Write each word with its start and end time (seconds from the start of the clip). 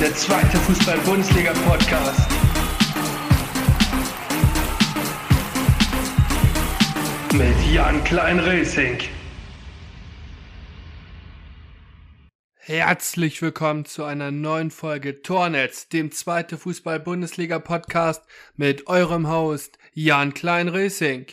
der 0.00 0.14
zweite 0.14 0.56
Fußball-Bundesliga-Podcast. 0.56 2.30
Mit 7.34 7.74
Jan 7.74 8.02
Klein-Racing. 8.04 8.98
Herzlich 12.54 13.42
willkommen 13.42 13.84
zu 13.84 14.04
einer 14.04 14.30
neuen 14.30 14.70
Folge 14.70 15.20
Tornetz, 15.20 15.90
dem 15.90 16.10
zweite 16.12 16.56
Fußball-Bundesliga-Podcast 16.56 18.24
mit 18.56 18.86
eurem 18.86 19.28
Host 19.28 19.76
Jan 19.92 20.32
Klein-Racing. 20.32 21.26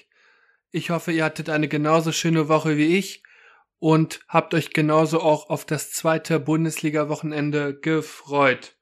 Ich 0.72 0.90
hoffe, 0.90 1.14
ihr 1.14 1.24
hattet 1.24 1.50
eine 1.50 1.70
genauso 1.70 2.12
schöne 2.12 2.50
Woche 2.50 2.76
wie 2.76 2.98
ich 2.98 3.24
und 3.80 4.22
habt 4.28 4.54
euch 4.54 4.72
genauso 4.72 5.22
auch 5.22 5.50
auf 5.50 5.66
das 5.66 5.92
zweite 5.92 6.40
Bundesliga-Wochenende 6.40 7.80
gefreut. 7.80 8.76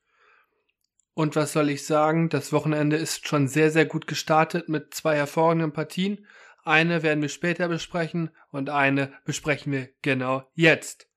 Und 1.14 1.36
was 1.36 1.54
soll 1.54 1.70
ich 1.70 1.86
sagen? 1.86 2.30
Das 2.30 2.52
Wochenende 2.52 2.98
ist 2.98 3.28
schon 3.28 3.48
sehr, 3.48 3.72
sehr 3.72 3.86
gut 3.86 4.08
gestartet 4.08 4.68
mit 4.70 4.94
zwei 4.94 5.16
hervorragenden 5.16 5.72
Partien. 5.72 6.26
Eine 6.64 7.04
werden 7.04 7.22
wir 7.22 7.30
später 7.30 7.68
besprechen 7.68 8.32
und 8.52 8.70
eine 8.70 9.14
besprechen 9.24 9.72
wir 9.72 9.90
genau 10.02 10.50
jetzt. 10.54 11.08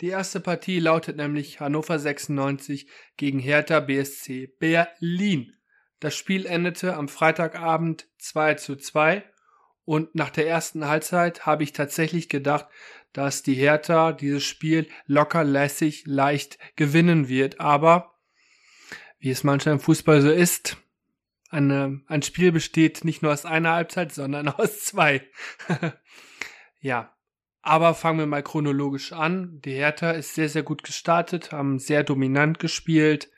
Die 0.00 0.08
erste 0.08 0.40
Partie 0.40 0.78
lautet 0.78 1.16
nämlich 1.16 1.60
Hannover 1.60 1.98
96 1.98 2.88
gegen 3.16 3.38
Hertha 3.38 3.80
BSC 3.80 4.46
Berlin. 4.58 5.56
Das 5.98 6.16
Spiel 6.16 6.46
endete 6.46 6.96
am 6.96 7.08
Freitagabend 7.08 8.08
2 8.18 8.54
zu 8.54 8.76
2 8.76 9.24
und 9.84 10.14
nach 10.14 10.30
der 10.30 10.46
ersten 10.46 10.86
Halbzeit 10.86 11.46
habe 11.46 11.64
ich 11.64 11.72
tatsächlich 11.72 12.28
gedacht, 12.28 12.66
dass 13.12 13.42
die 13.42 13.54
Hertha 13.54 14.12
dieses 14.12 14.44
Spiel 14.44 14.88
locker 15.06 15.44
lässig 15.44 16.04
leicht 16.06 16.58
gewinnen 16.76 17.28
wird. 17.28 17.60
Aber 17.60 18.14
wie 19.18 19.30
es 19.30 19.44
manchmal 19.44 19.74
im 19.74 19.80
Fußball 19.80 20.22
so 20.22 20.30
ist, 20.30 20.76
eine, 21.50 22.00
ein 22.06 22.22
Spiel 22.22 22.52
besteht 22.52 23.04
nicht 23.04 23.22
nur 23.22 23.32
aus 23.32 23.44
einer 23.44 23.72
Halbzeit, 23.72 24.12
sondern 24.12 24.48
aus 24.48 24.84
zwei. 24.84 25.26
ja, 26.80 27.12
aber 27.62 27.94
fangen 27.94 28.20
wir 28.20 28.26
mal 28.26 28.42
chronologisch 28.42 29.12
an. 29.12 29.60
Die 29.64 29.74
Hertha 29.74 30.12
ist 30.12 30.34
sehr, 30.34 30.48
sehr 30.48 30.62
gut 30.62 30.82
gestartet, 30.82 31.52
haben 31.52 31.78
sehr 31.78 32.04
dominant 32.04 32.58
gespielt, 32.58 33.30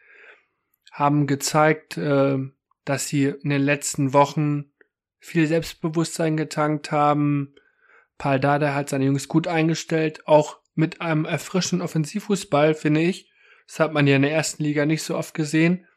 haben 0.92 1.26
gezeigt, 1.26 1.96
äh, 1.96 2.38
dass 2.84 3.08
sie 3.08 3.26
in 3.26 3.50
den 3.50 3.62
letzten 3.62 4.12
Wochen 4.12 4.72
viel 5.18 5.46
Selbstbewusstsein 5.46 6.36
getankt 6.36 6.92
haben, 6.92 7.54
Paul 8.22 8.38
Dada 8.38 8.72
hat 8.72 8.88
seine 8.88 9.06
Jungs 9.06 9.26
gut 9.26 9.48
eingestellt, 9.48 10.28
auch 10.28 10.60
mit 10.76 11.00
einem 11.00 11.24
erfrischenden 11.24 11.84
Offensivfußball, 11.84 12.76
finde 12.76 13.00
ich. 13.00 13.28
Das 13.66 13.80
hat 13.80 13.92
man 13.92 14.06
ja 14.06 14.14
in 14.14 14.22
der 14.22 14.30
ersten 14.30 14.62
Liga 14.62 14.86
nicht 14.86 15.02
so 15.02 15.16
oft 15.16 15.34
gesehen. 15.34 15.88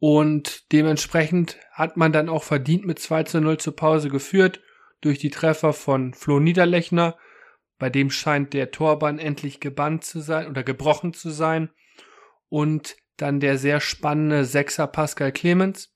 Und 0.00 0.72
dementsprechend 0.72 1.56
hat 1.70 1.96
man 1.96 2.12
dann 2.12 2.28
auch 2.28 2.42
verdient 2.42 2.84
mit 2.84 2.98
2 2.98 3.22
zu 3.22 3.40
0 3.40 3.58
zur 3.58 3.76
Pause 3.76 4.08
geführt 4.08 4.60
durch 5.02 5.20
die 5.20 5.30
Treffer 5.30 5.72
von 5.72 6.14
Flo 6.14 6.40
Niederlechner. 6.40 7.16
Bei 7.78 7.90
dem 7.90 8.10
scheint 8.10 8.52
der 8.52 8.72
Torbann 8.72 9.20
endlich 9.20 9.60
gebannt 9.60 10.02
zu 10.02 10.18
sein 10.18 10.48
oder 10.48 10.64
gebrochen 10.64 11.14
zu 11.14 11.30
sein. 11.30 11.70
Und 12.48 12.96
dann 13.18 13.38
der 13.38 13.56
sehr 13.56 13.78
spannende 13.78 14.44
Sechser 14.44 14.88
Pascal 14.88 15.30
Clemens, 15.30 15.94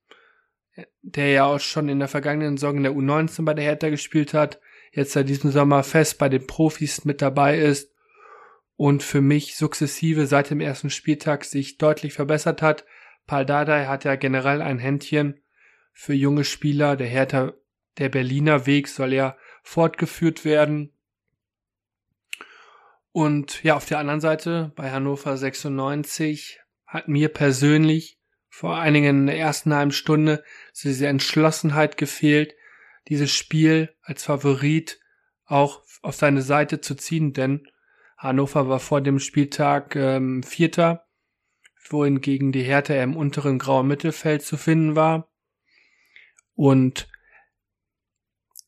der 1.02 1.33
ja 1.33 1.44
auch 1.46 1.58
schon 1.58 1.89
in 1.89 1.98
der 1.98 2.06
vergangenen 2.06 2.56
Saison 2.56 2.77
in 2.77 2.83
der 2.84 2.92
U19 2.92 3.44
bei 3.44 3.55
der 3.55 3.64
Hertha 3.64 3.89
gespielt 3.89 4.33
hat, 4.33 4.61
jetzt 4.92 5.12
seit 5.12 5.28
diesem 5.28 5.50
Sommer 5.50 5.83
fest 5.83 6.19
bei 6.19 6.28
den 6.28 6.47
Profis 6.47 7.05
mit 7.05 7.22
dabei 7.22 7.58
ist 7.58 7.92
und 8.77 9.03
für 9.03 9.20
mich 9.20 9.56
sukzessive 9.56 10.27
seit 10.27 10.50
dem 10.50 10.61
ersten 10.61 10.91
Spieltag 10.91 11.45
sich 11.45 11.79
deutlich 11.79 12.13
verbessert 12.13 12.63
hat. 12.63 12.85
Paul 13.27 13.45
Dardai 13.45 13.86
hat 13.86 14.05
ja 14.05 14.17
generell 14.17 14.63
ein 14.63 14.79
Händchen 14.79 15.42
für 15.92 16.14
junge 16.14 16.45
Spieler. 16.45 16.96
Der 16.96 17.08
Hertha, 17.08 17.55
der 17.98 18.08
Berliner 18.08 18.67
Weg 18.67 18.89
soll 18.89 19.13
ja 19.13 19.36
fortgeführt 19.63 20.45
werden. 20.45 20.92
Und 23.11 23.64
ja, 23.64 23.74
auf 23.77 23.86
der 23.86 23.98
anderen 23.98 24.20
Seite 24.20 24.73
bei 24.77 24.92
Hannover 24.92 25.36
96 25.36 26.61
hat 26.86 27.08
mir 27.08 27.29
persönlich 27.29 28.20
vor 28.48 28.79
einigen 28.79 29.07
in 29.07 29.27
der 29.27 29.39
ersten 29.39 29.74
halben 29.74 29.92
Stunde 29.92 30.45
diese 30.83 31.08
Entschlossenheit 31.08 31.96
gefehlt, 31.96 32.55
dieses 33.08 33.30
Spiel 33.30 33.95
als 34.02 34.24
Favorit 34.24 35.01
auch 35.45 35.83
auf 36.02 36.14
seine 36.14 36.42
Seite 36.42 36.80
zu 36.80 36.95
ziehen, 36.95 37.33
denn 37.33 37.67
Hannover 38.17 38.69
war 38.69 38.80
vor 38.80 39.01
dem 39.01 39.19
Spieltag 39.20 39.95
ähm, 39.96 40.42
Vierter, 40.42 41.07
wohingegen 41.89 42.52
die 42.52 42.63
Hertha 42.63 42.95
im 42.95 43.17
unteren 43.17 43.58
grauen 43.58 43.86
Mittelfeld 43.86 44.42
zu 44.42 44.57
finden 44.57 44.96
war. 44.96 45.30
Und 46.55 47.08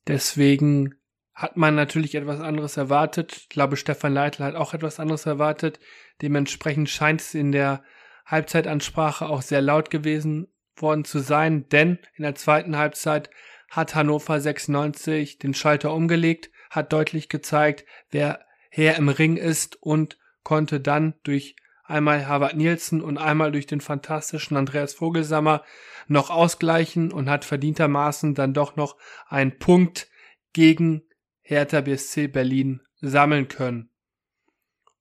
deswegen 0.06 0.95
hat 1.34 1.57
man 1.57 1.75
natürlich 1.75 2.15
etwas 2.15 2.41
anderes 2.41 2.77
erwartet. 2.77 3.37
Ich 3.37 3.49
glaube, 3.49 3.77
Stefan 3.77 4.15
Leitl 4.15 4.45
hat 4.45 4.55
auch 4.55 4.75
etwas 4.75 5.01
anderes 5.01 5.27
erwartet. 5.27 5.81
Dementsprechend 6.22 6.89
scheint 6.89 7.21
es 7.21 7.34
in 7.34 7.51
der 7.51 7.83
Halbzeitansprache 8.27 9.27
auch 9.27 9.43
sehr 9.43 9.61
laut 9.61 9.91
gewesen 9.91 10.47
worden 10.77 11.05
zu 11.05 11.19
sein, 11.19 11.69
denn 11.71 11.99
in 12.15 12.22
der 12.22 12.34
zweiten 12.37 12.77
Halbzeit 12.77 13.31
hat 13.71 13.95
Hannover 13.95 14.41
96 14.41 15.39
den 15.39 15.55
Schalter 15.55 15.95
umgelegt, 15.95 16.51
hat 16.69 16.93
deutlich 16.93 17.29
gezeigt, 17.29 17.85
wer 18.11 18.45
Herr 18.69 18.97
im 18.97 19.09
Ring 19.09 19.37
ist 19.37 19.81
und 19.83 20.19
konnte 20.43 20.81
dann 20.81 21.15
durch 21.23 21.57
einmal 21.85 22.27
Harvard 22.27 22.57
Nielsen 22.57 23.01
und 23.01 23.19
einmal 23.19 23.53
durch 23.53 23.67
den 23.67 23.81
fantastischen 23.81 24.57
Andreas 24.57 24.95
Vogelsammer 24.95 25.65
noch 26.07 26.31
ausgleichen 26.31 27.13
und 27.13 27.29
hat 27.29 27.45
verdientermaßen 27.45 28.35
dann 28.35 28.55
doch 28.55 28.77
noch 28.77 28.97
einen 29.29 29.59
Punkt 29.59 30.09
gegen 30.53 31.03
Hertha 31.41 31.81
BSC 31.81 32.29
Berlin 32.29 32.81
sammeln 33.01 33.49
können 33.49 33.91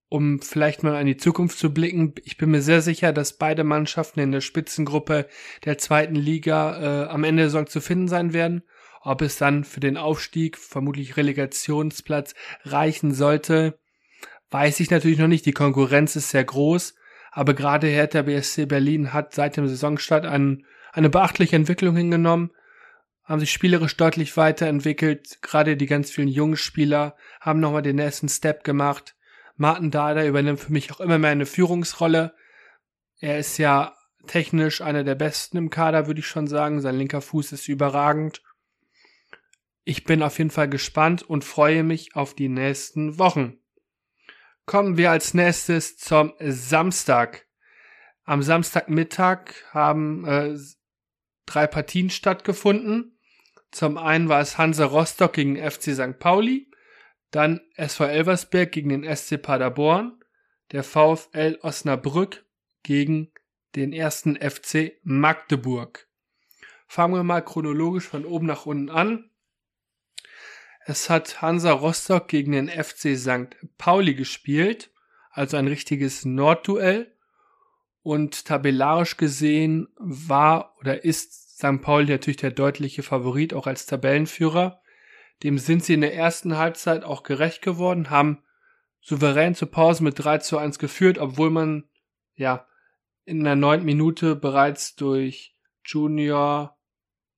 um 0.09 0.41
vielleicht 0.41 0.81
mal 0.81 0.95
an 0.95 1.05
die 1.05 1.17
Zukunft 1.17 1.57
zu 1.57 1.71
blicken. 1.71 2.15
Ich 2.25 2.37
bin 2.37 2.49
mir 2.49 2.63
sehr 2.63 2.81
sicher, 2.81 3.13
dass 3.13 3.37
beide 3.37 3.63
Mannschaften 3.63 4.19
in 4.19 4.31
der 4.31 4.41
Spitzengruppe 4.41 5.27
der 5.65 5.77
zweiten 5.77 6.15
Liga 6.15 7.05
äh, 7.05 7.09
am 7.09 7.23
Ende 7.23 7.43
der 7.43 7.49
Saison 7.51 7.67
zu 7.67 7.79
finden 7.79 8.07
sein 8.07 8.33
werden. 8.33 8.63
Ob 9.01 9.21
es 9.21 9.37
dann 9.37 9.63
für 9.63 9.79
den 9.79 9.97
Aufstieg, 9.97 10.57
vermutlich 10.57 11.15
Relegationsplatz, 11.15 12.33
reichen 12.63 13.13
sollte, 13.13 13.79
weiß 14.49 14.79
ich 14.79 14.89
natürlich 14.89 15.19
noch 15.19 15.27
nicht. 15.27 15.45
Die 15.45 15.53
Konkurrenz 15.53 16.15
ist 16.15 16.31
sehr 16.31 16.43
groß, 16.43 16.95
aber 17.31 17.53
gerade 17.53 17.87
Hertha 17.87 18.23
BSC 18.23 18.65
Berlin 18.65 19.13
hat 19.13 19.33
seit 19.35 19.57
dem 19.57 19.67
Saisonstart 19.67 20.25
ein, 20.25 20.65
eine 20.91 21.09
beachtliche 21.09 21.55
Entwicklung 21.55 21.95
hingenommen, 21.95 22.51
haben 23.23 23.39
sich 23.39 23.51
spielerisch 23.51 23.95
deutlich 23.95 24.35
weiterentwickelt. 24.35 25.37
Gerade 25.43 25.77
die 25.77 25.85
ganz 25.85 26.09
vielen 26.09 26.27
jungen 26.27 26.57
Spieler 26.57 27.15
haben 27.39 27.59
nochmal 27.59 27.83
den 27.83 27.97
nächsten 27.97 28.27
Step 28.27 28.63
gemacht 28.63 29.15
Martin 29.59 29.91
Dada 29.91 30.25
übernimmt 30.25 30.61
für 30.61 30.71
mich 30.71 30.91
auch 30.91 31.01
immer 31.01 31.17
mehr 31.17 31.31
eine 31.31 31.45
Führungsrolle. 31.45 32.33
Er 33.19 33.39
ist 33.39 33.57
ja 33.57 33.93
technisch 34.25 34.79
einer 34.79 35.03
der 35.03 35.15
besten 35.15 35.57
im 35.57 35.69
Kader, 35.69 36.07
würde 36.07 36.21
ich 36.21 36.27
schon 36.27 36.47
sagen. 36.47 36.79
Sein 36.79 36.97
linker 36.97 37.19
Fuß 37.19 37.51
ist 37.51 37.67
überragend. 37.67 38.41
Ich 39.83 40.05
bin 40.05 40.23
auf 40.23 40.37
jeden 40.37 40.49
Fall 40.49 40.69
gespannt 40.69 41.23
und 41.23 41.43
freue 41.43 41.83
mich 41.83 42.15
auf 42.15 42.33
die 42.33 42.47
nächsten 42.47 43.19
Wochen. 43.19 43.57
Kommen 44.65 44.95
wir 44.95 45.11
als 45.11 45.33
nächstes 45.33 45.97
zum 45.97 46.31
Samstag. 46.39 47.45
Am 48.23 48.41
Samstagmittag 48.41 49.55
haben 49.71 50.25
äh, 50.25 50.57
drei 51.45 51.67
Partien 51.67 52.09
stattgefunden. 52.09 53.19
Zum 53.71 53.97
einen 53.97 54.29
war 54.29 54.39
es 54.39 54.57
Hansa 54.57 54.85
Rostock 54.85 55.33
gegen 55.33 55.57
FC 55.57 55.93
St. 55.93 56.17
Pauli. 56.17 56.68
Dann 57.31 57.61
SV 57.75 58.05
Elversberg 58.05 58.71
gegen 58.71 58.89
den 58.89 59.15
SC 59.15 59.41
Paderborn, 59.41 60.23
der 60.71 60.83
VfL 60.83 61.59
Osnabrück 61.61 62.45
gegen 62.83 63.31
den 63.75 63.93
ersten 63.93 64.35
FC 64.35 64.99
Magdeburg. 65.03 66.07
Fangen 66.87 67.13
wir 67.13 67.23
mal 67.23 67.41
chronologisch 67.41 68.07
von 68.07 68.25
oben 68.25 68.47
nach 68.47 68.65
unten 68.65 68.89
an. 68.89 69.29
Es 70.85 71.09
hat 71.09 71.41
Hansa 71.41 71.71
Rostock 71.71 72.27
gegen 72.27 72.51
den 72.51 72.67
FC 72.67 73.15
St. 73.15 73.55
Pauli 73.77 74.15
gespielt, 74.15 74.91
also 75.29 75.57
ein 75.57 75.67
richtiges 75.67 76.25
Nordduell. 76.25 77.15
Und 78.01 78.45
tabellarisch 78.45 79.17
gesehen 79.17 79.89
war 79.97 80.75
oder 80.79 81.03
ist 81.03 81.57
St. 81.57 81.81
Pauli 81.81 82.09
natürlich 82.09 82.37
der 82.37 82.51
deutliche 82.51 83.03
Favorit, 83.03 83.53
auch 83.53 83.67
als 83.67 83.85
Tabellenführer. 83.85 84.81
Dem 85.43 85.57
sind 85.57 85.83
sie 85.83 85.93
in 85.93 86.01
der 86.01 86.15
ersten 86.15 86.57
Halbzeit 86.57 87.03
auch 87.03 87.23
gerecht 87.23 87.61
geworden, 87.61 88.09
haben 88.09 88.43
souverän 89.01 89.55
zur 89.55 89.71
Pause 89.71 90.03
mit 90.03 90.15
3 90.17 90.39
zu 90.39 90.57
1 90.57 90.79
geführt, 90.79 91.17
obwohl 91.17 91.49
man 91.49 91.85
ja 92.35 92.67
in 93.25 93.43
der 93.43 93.55
neunten 93.55 93.85
Minute 93.85 94.35
bereits 94.35 94.95
durch 94.95 95.55
Junior 95.85 96.77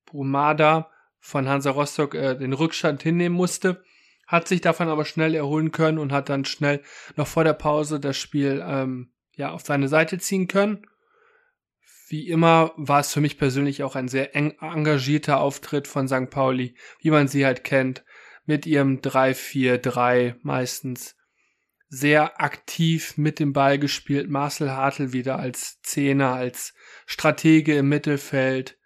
Brumada 0.06 0.90
von 1.18 1.48
Hansa 1.48 1.70
Rostock 1.70 2.14
äh, 2.14 2.34
den 2.34 2.52
Rückstand 2.52 3.02
hinnehmen 3.02 3.36
musste, 3.36 3.84
hat 4.26 4.48
sich 4.48 4.60
davon 4.60 4.88
aber 4.88 5.04
schnell 5.04 5.34
erholen 5.34 5.70
können 5.70 5.98
und 5.98 6.12
hat 6.12 6.28
dann 6.28 6.44
schnell 6.44 6.82
noch 7.16 7.26
vor 7.26 7.44
der 7.44 7.52
Pause 7.52 8.00
das 8.00 8.16
Spiel 8.16 8.62
ähm, 8.66 9.12
ja, 9.36 9.50
auf 9.50 9.62
seine 9.62 9.88
Seite 9.88 10.18
ziehen 10.18 10.48
können. 10.48 10.86
Wie 12.12 12.28
immer 12.28 12.74
war 12.76 13.00
es 13.00 13.10
für 13.10 13.22
mich 13.22 13.38
persönlich 13.38 13.82
auch 13.82 13.96
ein 13.96 14.06
sehr 14.06 14.36
eng 14.36 14.50
engagierter 14.60 15.40
Auftritt 15.40 15.88
von 15.88 16.08
St. 16.08 16.28
Pauli, 16.28 16.74
wie 17.00 17.10
man 17.10 17.26
sie 17.26 17.46
halt 17.46 17.64
kennt, 17.64 18.04
mit 18.44 18.66
ihrem 18.66 19.00
3-4-3 19.00 20.34
meistens. 20.42 21.16
Sehr 21.88 22.38
aktiv 22.38 23.16
mit 23.16 23.38
dem 23.38 23.54
Ball 23.54 23.78
gespielt, 23.78 24.28
Marcel 24.28 24.72
Hartl 24.72 25.14
wieder 25.14 25.38
als 25.38 25.80
Zehner, 25.80 26.34
als 26.34 26.74
Stratege 27.06 27.78
im 27.78 27.88
Mittelfeld, 27.88 28.76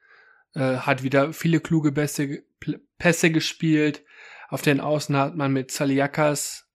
äh, 0.55 0.77
hat 0.77 1.03
wieder 1.03 1.33
viele 1.33 1.59
kluge 1.59 1.91
Pässe, 1.91 2.45
Pässe 2.97 3.33
gespielt. 3.33 4.05
Auf 4.51 4.63
den 4.63 4.81
Außen 4.81 5.17
hat 5.17 5.35
man 5.35 5.53
mit 5.53 5.73
Zaliakas 5.73 6.69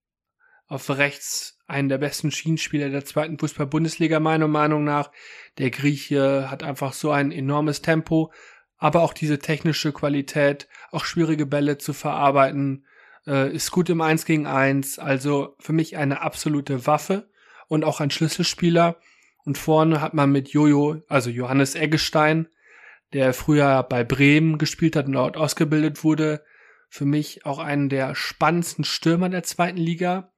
auf 0.68 0.89
rechts 0.89 1.60
einen 1.71 1.89
der 1.89 1.97
besten 1.97 2.31
Schienenspieler 2.31 2.89
der 2.89 3.06
zweiten 3.06 3.39
Fußball-Bundesliga, 3.39 4.19
meiner 4.19 4.47
Meinung 4.47 4.83
nach. 4.83 5.12
Der 5.57 5.71
Grieche 5.71 6.51
hat 6.51 6.63
einfach 6.63 6.94
so 6.94 7.12
ein 7.12 7.31
enormes 7.31 7.81
Tempo, 7.81 8.31
aber 8.77 9.01
auch 9.01 9.13
diese 9.13 9.39
technische 9.39 9.91
Qualität, 9.91 10.68
auch 10.91 11.06
schwierige 11.06 11.45
Bälle 11.45 11.77
zu 11.77 11.94
verarbeiten, 11.94 12.85
äh, 13.25 13.53
ist 13.53 13.71
gut 13.71 13.89
im 13.89 14.01
1 14.01 14.25
gegen 14.25 14.47
1. 14.47 15.00
Also 15.00 15.56
für 15.59 15.73
mich 15.73 15.97
eine 15.97 16.21
absolute 16.21 16.85
Waffe 16.88 17.29
und 17.68 17.83
auch 17.83 18.00
ein 18.00 18.12
Schlüsselspieler. 18.12 18.97
Und 19.44 19.57
vorne 19.57 20.01
hat 20.01 20.13
man 20.13 20.31
mit 20.31 20.50
Jojo, 20.50 21.01
also 21.07 21.29
Johannes 21.29 21.75
Eggestein, 21.75 22.47
der 23.13 23.33
früher 23.33 23.83
bei 23.83 24.03
Bremen 24.03 24.57
gespielt 24.57 24.95
hat 24.95 25.07
und 25.07 25.13
dort 25.13 25.38
ausgebildet 25.38 26.03
wurde, 26.03 26.44
für 26.89 27.06
mich 27.06 27.45
auch 27.45 27.59
einen 27.59 27.89
der 27.89 28.15
spannendsten 28.15 28.83
Stürmer 28.83 29.29
der 29.29 29.44
zweiten 29.44 29.77
Liga. 29.77 30.30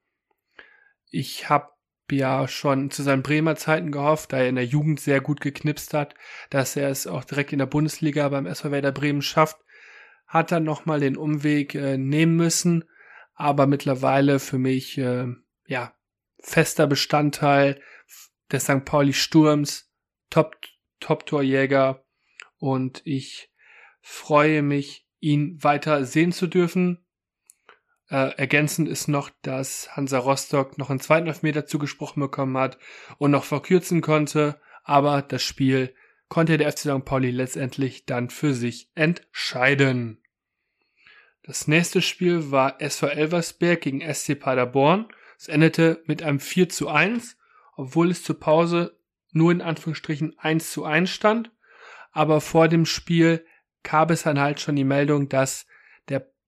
Ich 1.14 1.48
habe 1.48 1.68
ja 2.10 2.48
schon 2.48 2.90
zu 2.90 3.04
seinen 3.04 3.22
Bremer 3.22 3.54
Zeiten 3.54 3.92
gehofft, 3.92 4.32
da 4.32 4.38
er 4.38 4.48
in 4.48 4.56
der 4.56 4.66
Jugend 4.66 4.98
sehr 4.98 5.20
gut 5.20 5.40
geknipst 5.40 5.94
hat, 5.94 6.16
dass 6.50 6.74
er 6.74 6.88
es 6.88 7.06
auch 7.06 7.22
direkt 7.22 7.52
in 7.52 7.60
der 7.60 7.66
Bundesliga 7.66 8.28
beim 8.28 8.46
SV 8.46 8.72
Werder 8.72 8.90
Bremen 8.90 9.22
schafft, 9.22 9.58
hat 10.26 10.50
er 10.50 10.58
nochmal 10.58 10.98
den 10.98 11.16
Umweg 11.16 11.76
äh, 11.76 11.96
nehmen 11.96 12.34
müssen, 12.34 12.84
aber 13.34 13.68
mittlerweile 13.68 14.40
für 14.40 14.58
mich 14.58 14.98
äh, 14.98 15.28
ja 15.68 15.94
fester 16.40 16.88
Bestandteil 16.88 17.80
des 18.50 18.64
St. 18.64 18.84
Pauli 18.84 19.12
Sturms, 19.12 19.92
Top 20.30 20.56
Top 20.98 21.26
Torjäger 21.26 22.04
und 22.58 23.02
ich 23.04 23.52
freue 24.00 24.62
mich, 24.62 25.06
ihn 25.20 25.62
weiter 25.62 26.04
sehen 26.06 26.32
zu 26.32 26.48
dürfen. 26.48 27.03
Äh, 28.10 28.36
ergänzend 28.36 28.88
ist 28.88 29.08
noch, 29.08 29.30
dass 29.42 29.96
Hansa 29.96 30.18
Rostock 30.18 30.76
noch 30.78 30.90
einen 30.90 31.00
zweiten 31.00 31.26
Elfmeter 31.26 31.66
zugesprochen 31.66 32.20
bekommen 32.20 32.56
hat 32.58 32.78
und 33.18 33.30
noch 33.30 33.44
verkürzen 33.44 34.02
konnte, 34.02 34.60
aber 34.82 35.22
das 35.22 35.42
Spiel 35.42 35.94
konnte 36.28 36.58
der 36.58 36.70
FC 36.70 36.80
St. 36.80 37.04
Pauli 37.04 37.30
letztendlich 37.30 38.06
dann 38.06 38.28
für 38.28 38.54
sich 38.54 38.90
entscheiden. 38.94 40.20
Das 41.42 41.68
nächste 41.68 42.02
Spiel 42.02 42.50
war 42.50 42.80
SV 42.80 43.06
Elversberg 43.08 43.80
gegen 43.80 44.00
SC 44.00 44.38
Paderborn. 44.38 45.06
Es 45.38 45.48
endete 45.48 46.02
mit 46.06 46.22
einem 46.22 46.40
4 46.40 46.70
zu 46.70 46.88
1, 46.88 47.36
obwohl 47.76 48.10
es 48.10 48.22
zur 48.22 48.40
Pause 48.40 48.98
nur 49.32 49.52
in 49.52 49.60
Anführungsstrichen 49.60 50.38
1 50.38 50.72
zu 50.72 50.84
1 50.84 51.10
stand. 51.10 51.50
Aber 52.12 52.40
vor 52.40 52.68
dem 52.68 52.86
Spiel 52.86 53.44
gab 53.82 54.10
es 54.10 54.22
dann 54.22 54.40
halt 54.40 54.60
schon 54.60 54.76
die 54.76 54.84
Meldung, 54.84 55.28
dass 55.28 55.66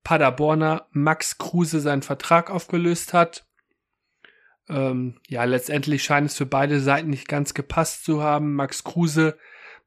Paderborner 0.07 0.87
Max 0.93 1.37
Kruse 1.37 1.81
seinen 1.81 2.03
Vertrag 2.03 2.49
aufgelöst 2.49 3.13
hat. 3.13 3.45
Ähm, 4.69 5.19
ja, 5.27 5.43
letztendlich 5.43 6.05
scheint 6.05 6.31
es 6.31 6.37
für 6.37 6.47
beide 6.47 6.79
Seiten 6.79 7.11
nicht 7.11 7.27
ganz 7.27 7.55
gepasst 7.55 8.05
zu 8.05 8.23
haben. 8.23 8.55
Max 8.55 8.85
Kruse 8.85 9.37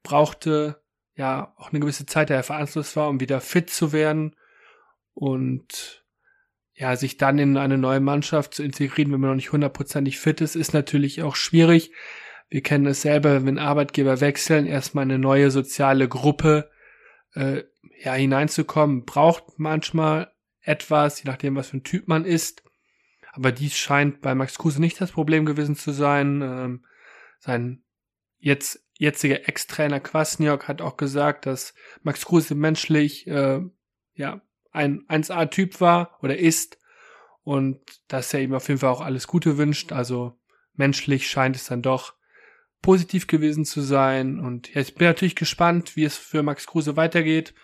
brauchte 0.02 0.82
ja 1.14 1.54
auch 1.56 1.70
eine 1.70 1.80
gewisse 1.80 2.04
Zeit, 2.04 2.28
da 2.28 2.34
er 2.34 2.42
vereinslos 2.42 2.96
war, 2.96 3.08
um 3.08 3.18
wieder 3.18 3.40
fit 3.40 3.70
zu 3.70 3.94
werden 3.94 4.36
und 5.14 6.04
ja, 6.74 6.96
sich 6.96 7.16
dann 7.16 7.38
in 7.38 7.56
eine 7.56 7.78
neue 7.78 8.00
Mannschaft 8.00 8.52
zu 8.52 8.62
integrieren, 8.62 9.14
wenn 9.14 9.20
man 9.20 9.30
noch 9.30 9.36
nicht 9.36 9.52
hundertprozentig 9.52 10.18
fit 10.18 10.42
ist, 10.42 10.54
ist 10.54 10.74
natürlich 10.74 11.22
auch 11.22 11.34
schwierig. 11.34 11.92
Wir 12.50 12.62
kennen 12.62 12.84
es 12.84 13.00
selber, 13.00 13.46
wenn 13.46 13.58
Arbeitgeber 13.58 14.20
wechseln, 14.20 14.66
erstmal 14.66 15.04
eine 15.04 15.18
neue 15.18 15.50
soziale 15.50 16.08
Gruppe 16.08 16.68
äh, 17.34 17.64
ja, 18.02 18.14
hineinzukommen, 18.14 19.04
braucht 19.04 19.58
manchmal 19.58 20.32
etwas, 20.62 21.22
je 21.22 21.30
nachdem, 21.30 21.56
was 21.56 21.68
für 21.68 21.78
ein 21.78 21.84
Typ 21.84 22.08
man 22.08 22.24
ist. 22.24 22.62
Aber 23.32 23.52
dies 23.52 23.76
scheint 23.76 24.20
bei 24.20 24.34
Max 24.34 24.58
Kruse 24.58 24.80
nicht 24.80 25.00
das 25.00 25.12
Problem 25.12 25.46
gewesen 25.46 25.76
zu 25.76 25.92
sein. 25.92 26.42
Ähm, 26.42 26.86
sein 27.38 27.82
jetzt 28.38 28.84
jetziger 28.98 29.48
Ex-Trainer 29.48 30.00
Kwasniok 30.00 30.68
hat 30.68 30.82
auch 30.82 30.96
gesagt, 30.96 31.46
dass 31.46 31.74
Max 32.02 32.26
Kruse 32.26 32.54
menschlich 32.54 33.26
äh, 33.26 33.60
ja 34.14 34.42
ein 34.72 35.06
1A-Typ 35.08 35.80
war 35.80 36.18
oder 36.22 36.36
ist 36.36 36.78
und 37.42 37.80
dass 38.08 38.34
er 38.34 38.40
ihm 38.40 38.54
auf 38.54 38.68
jeden 38.68 38.80
Fall 38.80 38.90
auch 38.90 39.00
alles 39.00 39.26
Gute 39.26 39.56
wünscht. 39.56 39.92
Also 39.92 40.38
menschlich 40.74 41.30
scheint 41.30 41.56
es 41.56 41.66
dann 41.66 41.82
doch 41.82 42.14
positiv 42.82 43.26
gewesen 43.26 43.64
zu 43.64 43.80
sein. 43.80 44.40
Und 44.40 44.74
ja, 44.74 44.80
ich 44.80 44.94
bin 44.94 45.06
natürlich 45.06 45.36
gespannt, 45.36 45.96
wie 45.96 46.04
es 46.04 46.16
für 46.16 46.42
Max 46.42 46.66
Kruse 46.66 46.96
weitergeht. 46.96 47.54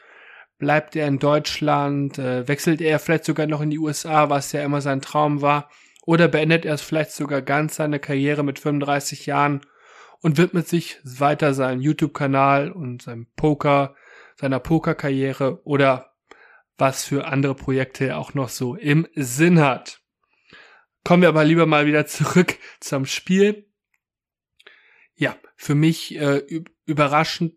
Bleibt 0.59 0.97
er 0.97 1.07
in 1.07 1.19
Deutschland? 1.19 2.19
Äh, 2.19 2.49
wechselt 2.49 2.81
er 2.81 2.99
vielleicht 2.99 3.25
sogar 3.25 3.47
noch 3.47 3.61
in 3.61 3.71
die 3.71 3.79
USA, 3.79 4.31
was 4.31 4.53
ja 4.53 4.63
immer 4.63 4.81
sein 4.81 5.01
Traum 5.01 5.43
war? 5.43 5.71
Oder 6.05 6.29
beendet 6.29 6.65
er 6.65 6.75
es 6.75 6.83
vielleicht 6.83 7.13
sogar 7.13 7.43
ganz 7.43 7.77
seine 7.77 7.99
Karriere 7.99 8.45
mit 8.45 8.59
35 8.59 9.27
Jahren 9.27 9.61
und 10.21 10.39
widmet 10.39 10.69
sich 10.69 10.99
weiter 11.05 11.53
seinem 11.53 11.81
YouTube-Kanal 11.81 12.71
und 12.71 13.03
seinem 13.03 13.27
Poker, 13.37 13.95
seiner 14.37 14.61
Pokerkarriere 14.61 15.61
oder 15.65 16.13
was 16.79 17.05
für 17.05 17.27
andere 17.27 17.55
Projekte 17.55 18.07
er 18.07 18.19
auch 18.19 18.35
noch 18.35 18.49
so 18.49 18.77
im 18.77 19.07
Sinn 19.15 19.61
hat. 19.61 20.01
Kommen 21.05 21.23
wir 21.23 21.29
aber 21.29 21.45
lieber 21.45 21.67
mal 21.67 21.87
wieder 21.87 22.07
zurück 22.07 22.57
zum 22.81 23.07
Spiel. 23.07 23.67
Ja, 25.17 25.37
für 25.57 25.75
mich 25.75 26.17
äh, 26.17 26.43
überraschend 26.85 27.55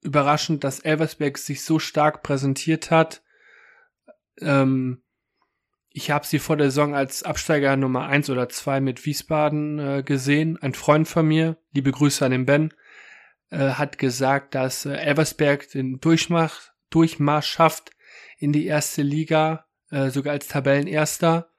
überraschend, 0.00 0.64
dass 0.64 0.80
Elversberg 0.80 1.38
sich 1.38 1.62
so 1.64 1.78
stark 1.78 2.22
präsentiert 2.22 2.90
hat. 2.90 3.22
Ähm, 4.40 5.02
ich 5.90 6.10
habe 6.10 6.26
sie 6.26 6.38
vor 6.38 6.56
der 6.56 6.70
Saison 6.70 6.94
als 6.94 7.22
Absteiger 7.22 7.76
Nummer 7.76 8.06
eins 8.06 8.30
oder 8.30 8.48
zwei 8.48 8.80
mit 8.80 9.04
Wiesbaden 9.04 9.78
äh, 9.78 10.02
gesehen. 10.02 10.56
Ein 10.60 10.74
Freund 10.74 11.08
von 11.08 11.26
mir, 11.26 11.56
liebe 11.72 11.90
Grüße 11.90 12.24
an 12.24 12.30
den 12.30 12.46
Ben, 12.46 12.72
äh, 13.50 13.70
hat 13.70 13.98
gesagt, 13.98 14.54
dass 14.54 14.86
äh, 14.86 14.94
Elversberg 14.94 15.68
den 15.70 15.98
Durchmach, 16.00 16.70
Durchmarsch 16.90 17.48
schafft 17.48 17.90
in 18.38 18.52
die 18.52 18.66
erste 18.66 19.02
Liga, 19.02 19.66
äh, 19.90 20.10
sogar 20.10 20.32
als 20.34 20.46
Tabellenerster. 20.46 21.50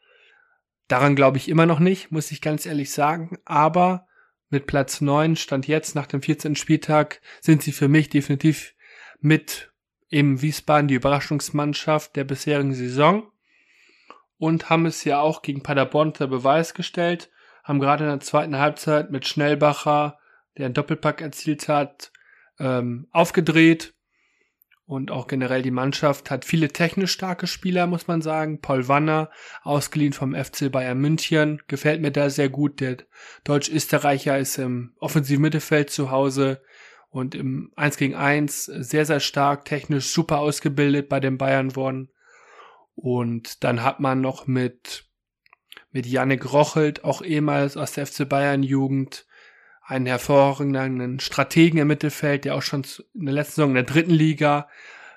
Daran 0.87 1.15
glaube 1.15 1.37
ich 1.37 1.49
immer 1.49 1.65
noch 1.65 1.79
nicht, 1.79 2.11
muss 2.11 2.31
ich 2.31 2.41
ganz 2.41 2.65
ehrlich 2.65 2.91
sagen. 2.91 3.37
Aber 3.45 4.07
mit 4.49 4.67
Platz 4.67 5.01
9 5.01 5.35
stand 5.35 5.67
jetzt 5.67 5.95
nach 5.95 6.07
dem 6.07 6.21
14. 6.21 6.55
Spieltag 6.55 7.21
sind 7.39 7.61
sie 7.61 7.71
für 7.71 7.87
mich 7.87 8.09
definitiv 8.09 8.73
mit 9.19 9.71
im 10.09 10.41
Wiesbaden 10.41 10.87
die 10.87 10.95
Überraschungsmannschaft 10.95 12.15
der 12.15 12.23
bisherigen 12.23 12.73
Saison 12.73 13.31
und 14.37 14.69
haben 14.69 14.85
es 14.85 15.03
ja 15.03 15.19
auch 15.19 15.41
gegen 15.41 15.61
Paderborn 15.61 16.09
unter 16.09 16.27
Beweis 16.27 16.73
gestellt, 16.73 17.29
haben 17.63 17.79
gerade 17.79 18.05
in 18.05 18.09
der 18.09 18.19
zweiten 18.21 18.57
Halbzeit 18.57 19.11
mit 19.11 19.27
Schnellbacher, 19.27 20.17
der 20.57 20.65
einen 20.65 20.73
Doppelpack 20.73 21.21
erzielt 21.21 21.67
hat, 21.67 22.11
ähm, 22.57 23.07
aufgedreht 23.11 23.93
und 24.89 25.11
auch 25.11 25.27
generell 25.27 25.61
die 25.61 25.69
Mannschaft 25.69 26.31
hat 26.31 26.45
viele 26.45 26.69
technisch 26.69 27.11
starke 27.11 27.45
Spieler, 27.45 27.85
muss 27.85 28.07
man 28.07 28.23
sagen. 28.23 28.59
Paul 28.59 28.87
Wanner, 28.87 29.29
ausgeliehen 29.61 30.13
vom 30.13 30.33
FC 30.33 30.71
Bayern 30.71 30.97
München, 30.97 31.61
gefällt 31.67 32.01
mir 32.01 32.09
da 32.09 32.31
sehr 32.31 32.49
gut. 32.49 32.79
Der 32.79 32.97
Deutsch-Österreicher 33.43 34.39
ist 34.39 34.57
im 34.57 34.95
offensiven 34.99 35.43
Mittelfeld 35.43 35.91
zu 35.91 36.09
Hause 36.09 36.63
und 37.11 37.35
im 37.35 37.71
1 37.75 37.97
gegen 37.97 38.15
1 38.15 38.65
sehr, 38.65 39.05
sehr 39.05 39.19
stark, 39.19 39.65
technisch 39.65 40.11
super 40.11 40.39
ausgebildet 40.39 41.07
bei 41.07 41.19
den 41.19 41.37
Bayern 41.37 41.75
worden. 41.75 42.09
Und 42.95 43.63
dann 43.63 43.83
hat 43.83 43.99
man 43.99 44.21
noch 44.21 44.47
mit, 44.47 45.05
mit 45.91 46.07
Yannick 46.07 46.51
Rochelt, 46.51 47.03
auch 47.03 47.21
ehemals 47.21 47.77
aus 47.77 47.91
der 47.91 48.07
FC 48.07 48.27
Bayern 48.27 48.63
Jugend, 48.63 49.27
einen 49.89 50.05
hervorragenden 50.05 51.19
Strategen 51.19 51.79
im 51.79 51.87
Mittelfeld, 51.87 52.45
der 52.45 52.53
auch 52.53 52.61
schon 52.61 52.85
in 53.15 53.25
der 53.25 53.33
letzten 53.33 53.55
Saison 53.55 53.69
in 53.69 53.75
der 53.75 53.83
dritten 53.83 54.11
Liga 54.11 54.69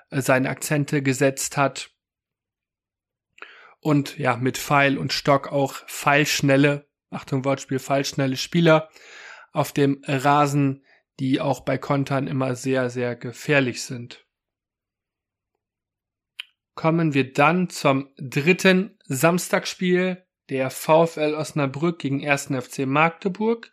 äh, 0.09 0.19
seine 0.21 0.49
Akzente 0.49 1.03
gesetzt 1.03 1.57
hat. 1.57 1.91
Und 3.79 4.17
ja, 4.17 4.35
mit 4.35 4.57
Pfeil 4.57 4.97
und 4.97 5.13
Stock 5.13 5.51
auch 5.51 5.75
pfeilschnelle, 5.85 6.87
Achtung 7.11 7.45
Wortspiel, 7.45 7.77
pfeilschnelle 7.77 8.35
Spieler 8.35 8.89
auf 9.51 9.73
dem 9.73 10.01
Rasen, 10.07 10.83
die 11.19 11.39
auch 11.39 11.59
bei 11.59 11.77
Kontern 11.77 12.25
immer 12.25 12.55
sehr, 12.55 12.89
sehr 12.89 13.15
gefährlich 13.15 13.83
sind. 13.83 14.25
Kommen 16.73 17.13
wir 17.13 17.31
dann 17.31 17.69
zum 17.69 18.09
dritten 18.17 18.97
Samstagsspiel 19.05 20.25
der 20.49 20.71
VfL 20.71 21.35
Osnabrück 21.35 21.99
gegen 21.99 22.27
1. 22.27 22.45
FC 22.47 22.87
Magdeburg. 22.87 23.71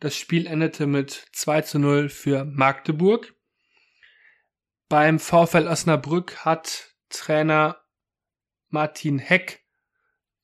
Das 0.00 0.16
Spiel 0.16 0.46
endete 0.46 0.86
mit 0.86 1.26
2 1.32 1.62
zu 1.62 1.78
0 1.80 2.08
für 2.08 2.44
Magdeburg. 2.44 3.34
Beim 4.88 5.18
VfL 5.18 5.66
Osnabrück 5.66 6.44
hat 6.44 6.94
Trainer 7.08 7.80
Martin 8.68 9.18
Heck 9.18 9.64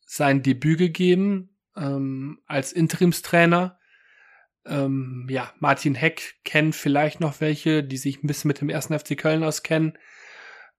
sein 0.06 0.42
Debüt 0.42 0.78
gegeben 0.78 1.56
ähm, 1.76 2.42
als 2.46 2.72
Interimstrainer. 2.72 3.78
Ähm, 4.66 5.26
ja, 5.30 5.52
Martin 5.60 5.94
Heck 5.94 6.36
kennen 6.44 6.72
vielleicht 6.72 7.20
noch 7.20 7.40
welche, 7.40 7.84
die 7.84 7.96
sich 7.96 8.22
ein 8.22 8.26
bisschen 8.26 8.48
mit 8.48 8.60
dem 8.60 8.70
ersten 8.70 8.98
FC 8.98 9.16
Köln 9.16 9.44
auskennen. 9.44 9.96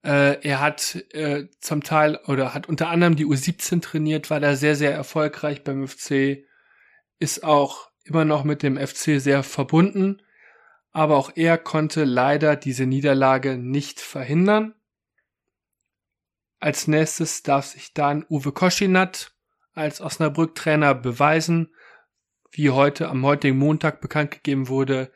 Äh, 0.04 0.42
er 0.46 0.60
hat 0.60 0.96
äh, 1.14 1.48
zum 1.60 1.82
Teil 1.82 2.20
oder 2.28 2.54
hat 2.54 2.68
unter 2.68 2.90
anderem 2.90 3.16
die 3.16 3.26
U17 3.26 3.82
trainiert, 3.82 4.30
war 4.30 4.40
da 4.40 4.56
sehr, 4.56 4.76
sehr 4.76 4.94
erfolgreich 4.94 5.64
beim 5.64 5.88
FC, 5.88 6.46
ist 7.20 7.44
auch 7.44 7.90
immer 8.06 8.26
noch 8.26 8.44
mit 8.44 8.64
dem 8.64 8.78
FC 8.78 9.20
sehr 9.20 9.44
verbunden, 9.44 10.22
aber 10.92 11.18
auch 11.18 11.32
er 11.36 11.58
konnte 11.58 12.06
leider 12.06 12.56
diese 12.56 12.86
Niederlage 12.86 13.58
nicht 13.58 14.00
verhindern. 14.00 14.74
Als 16.60 16.88
nächstes 16.88 17.44
darf 17.44 17.66
sich 17.66 17.94
dann 17.94 18.26
Uwe 18.30 18.54
Koschinat 18.54 19.34
als 19.74 20.00
Osnabrück-Trainer 20.00 20.96
beweisen. 20.96 21.76
Wie 22.50 22.70
heute 22.70 23.10
am 23.10 23.26
heutigen 23.26 23.58
Montag 23.58 24.00
bekannt 24.00 24.32
gegeben 24.32 24.70
wurde, 24.70 25.12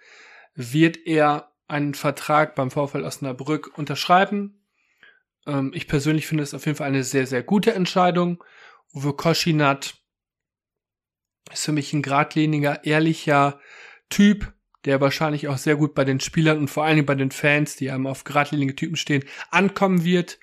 wird 0.54 0.98
er 1.08 1.54
einen 1.68 1.94
Vertrag 1.94 2.56
beim 2.56 2.72
VfL 2.72 3.06
Osnabrück 3.06 3.78
unterschreiben 3.78 4.60
ähm, 5.50 5.72
ich 5.74 5.88
persönlich 5.88 6.28
finde 6.28 6.44
es 6.44 6.54
auf 6.54 6.66
jeden 6.66 6.78
Fall 6.78 6.88
eine 6.88 7.04
sehr, 7.04 7.28
sehr 7.28 7.44
gute 7.44 7.74
Entscheidung. 7.74 8.44
Uwe 8.94 9.14
Koschinat 9.14 9.96
ist 11.52 11.66
für 11.66 11.72
mich 11.72 11.94
ein 11.94 12.02
geradliniger, 12.02 12.86
ehrlicher 12.86 13.60
Typ, 14.10 14.54
der 14.86 15.02
wahrscheinlich 15.02 15.48
auch 15.48 15.58
sehr 15.58 15.76
gut 15.76 15.94
bei 15.94 16.06
den 16.06 16.20
Spielern 16.20 16.58
und 16.58 16.70
vor 16.70 16.86
allen 16.86 16.96
Dingen 16.96 17.06
bei 17.06 17.16
den 17.16 17.32
Fans, 17.32 17.76
die 17.76 17.92
einem 17.92 18.08
auf 18.08 18.24
geradlinige 18.24 18.76
Typen 18.76 18.96
stehen, 18.96 19.24
ankommen 19.52 20.04
wird. 20.04 20.40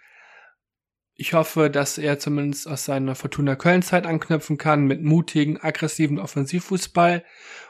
Ich 1.15 1.33
hoffe, 1.33 1.71
dass 1.71 1.97
er 1.97 2.19
zumindest 2.19 2.69
aus 2.69 2.85
seiner 2.85 3.15
Fortuna 3.15 3.57
Köln-Zeit 3.57 4.07
anknüpfen 4.07 4.59
kann 4.59 4.85
mit 4.85 5.03
mutigen, 5.03 5.59
aggressiven 5.59 6.19
Offensivfußball 6.19 7.25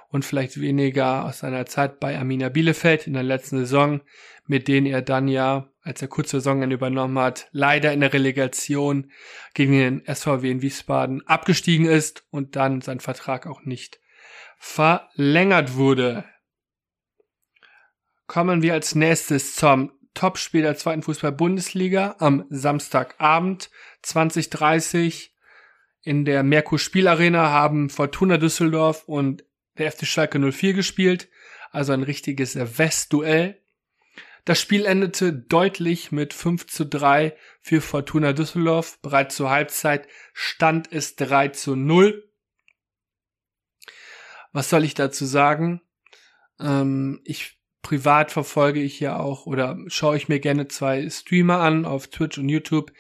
und 0.09 0.25
vielleicht 0.25 0.61
weniger 0.61 1.25
aus 1.25 1.40
seiner 1.40 1.66
Zeit 1.66 2.00
bei 2.00 2.18
Arminia 2.18 2.49
Bielefeld 2.49 3.06
in 3.06 3.12
der 3.12 3.23
letzten 3.23 3.59
Saison, 3.59 4.00
mit 4.47 4.66
denen 4.66 4.87
er 4.87 5.02
dann 5.02 5.28
ja, 5.28 5.71
als 5.86 6.02
er 6.02 6.08
kurze 6.08 6.40
Saison 6.40 6.68
übernommen 6.68 7.16
hat, 7.18 7.48
leider 7.52 7.92
in 7.92 8.00
der 8.00 8.12
Relegation 8.12 9.12
gegen 9.54 9.72
den 9.72 10.02
SVW 10.12 10.50
in 10.50 10.60
Wiesbaden 10.60 11.24
abgestiegen 11.28 11.86
ist 11.86 12.24
und 12.30 12.56
dann 12.56 12.80
sein 12.80 12.98
Vertrag 12.98 13.46
auch 13.46 13.62
nicht 13.62 14.00
verlängert 14.58 15.76
wurde. 15.76 16.24
Kommen 18.26 18.62
wir 18.62 18.72
als 18.72 18.96
nächstes 18.96 19.54
zum 19.54 19.92
Topspiel 20.12 20.62
der 20.62 20.76
zweiten 20.76 21.02
Fußball-Bundesliga 21.04 22.16
am 22.18 22.46
Samstagabend 22.50 23.70
2030 24.02 25.36
in 26.02 26.24
der 26.24 26.42
Merkur 26.42 26.80
Spielarena 26.80 27.50
haben 27.50 27.90
Fortuna 27.90 28.38
Düsseldorf 28.38 29.04
und 29.06 29.44
der 29.78 29.92
FC 29.92 30.04
Schalke 30.04 30.40
04 30.40 30.72
gespielt, 30.72 31.28
also 31.70 31.92
ein 31.92 32.02
richtiges 32.02 32.56
Westduell. 32.56 33.62
Das 34.46 34.60
Spiel 34.60 34.86
endete 34.86 35.32
deutlich 35.32 36.12
mit 36.12 36.32
5 36.32 36.68
zu 36.68 36.86
3 36.86 37.36
für 37.60 37.80
Fortuna 37.80 38.32
Düsseldorf. 38.32 39.00
Bereits 39.02 39.34
zur 39.34 39.50
Halbzeit 39.50 40.06
stand 40.32 40.92
es 40.92 41.16
3 41.16 41.48
zu 41.48 41.74
0. 41.74 42.30
Was 44.52 44.70
soll 44.70 44.84
ich 44.84 44.94
dazu 44.94 45.24
sagen? 45.26 45.82
Ähm, 46.60 47.20
ich 47.24 47.58
privat 47.82 48.30
verfolge 48.30 48.80
ich 48.80 49.00
ja 49.00 49.18
auch 49.18 49.46
oder 49.46 49.78
schaue 49.88 50.16
ich 50.16 50.28
mir 50.28 50.38
gerne 50.38 50.68
zwei 50.68 51.10
Streamer 51.10 51.58
an 51.58 51.84
auf 51.84 52.06
Twitch 52.06 52.38
und 52.38 52.48
YouTube, 52.48 52.92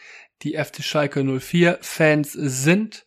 die 0.42 0.54
FC 0.54 0.82
Schalke 0.82 1.22
04 1.22 1.78
Fans 1.80 2.32
sind 2.32 3.04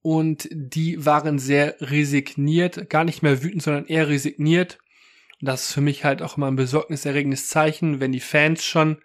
und 0.00 0.48
die 0.50 1.04
waren 1.04 1.38
sehr 1.38 1.76
resigniert, 1.80 2.88
gar 2.88 3.04
nicht 3.04 3.22
mehr 3.22 3.42
wütend, 3.42 3.62
sondern 3.62 3.84
eher 3.84 4.08
resigniert. 4.08 4.78
Das 5.44 5.66
ist 5.66 5.72
für 5.72 5.80
mich 5.80 6.04
halt 6.04 6.22
auch 6.22 6.36
immer 6.36 6.50
ein 6.50 6.56
besorgniserregendes 6.56 7.48
Zeichen, 7.48 8.00
wenn 8.00 8.12
die 8.12 8.20
Fans 8.20 8.64
schon 8.64 8.98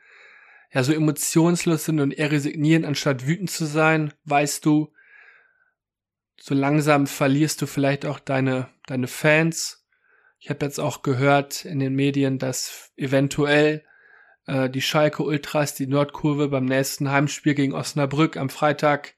ja 0.72 0.84
so 0.84 0.94
emotionslos 0.94 1.86
sind 1.86 2.00
und 2.00 2.12
eher 2.12 2.32
resignieren, 2.32 2.86
anstatt 2.86 3.26
wütend 3.26 3.50
zu 3.50 3.66
sein, 3.66 4.14
weißt 4.26 4.66
du, 4.66 4.94
so 6.40 6.56
langsam 6.56 7.08
verlierst 7.08 7.62
du 7.62 7.66
vielleicht 7.66 8.06
auch 8.06 8.20
deine, 8.20 8.70
deine 8.88 9.08
Fans. 9.08 9.86
Ich 10.40 10.50
habe 10.50 10.66
jetzt 10.66 10.80
auch 10.80 11.02
gehört 11.02 11.66
in 11.66 11.80
den 11.80 11.96
Medien, 11.96 12.40
dass 12.40 12.92
eventuell 12.96 13.84
äh, 14.46 14.70
die 14.70 14.82
Schalke 14.82 15.24
Ultras 15.24 15.76
die 15.76 15.88
Nordkurve 15.88 16.48
beim 16.48 16.66
nächsten 16.66 17.12
Heimspiel 17.12 17.56
gegen 17.56 17.74
Osnabrück 17.74 18.38
am 18.38 18.50
Freitag 18.50 19.16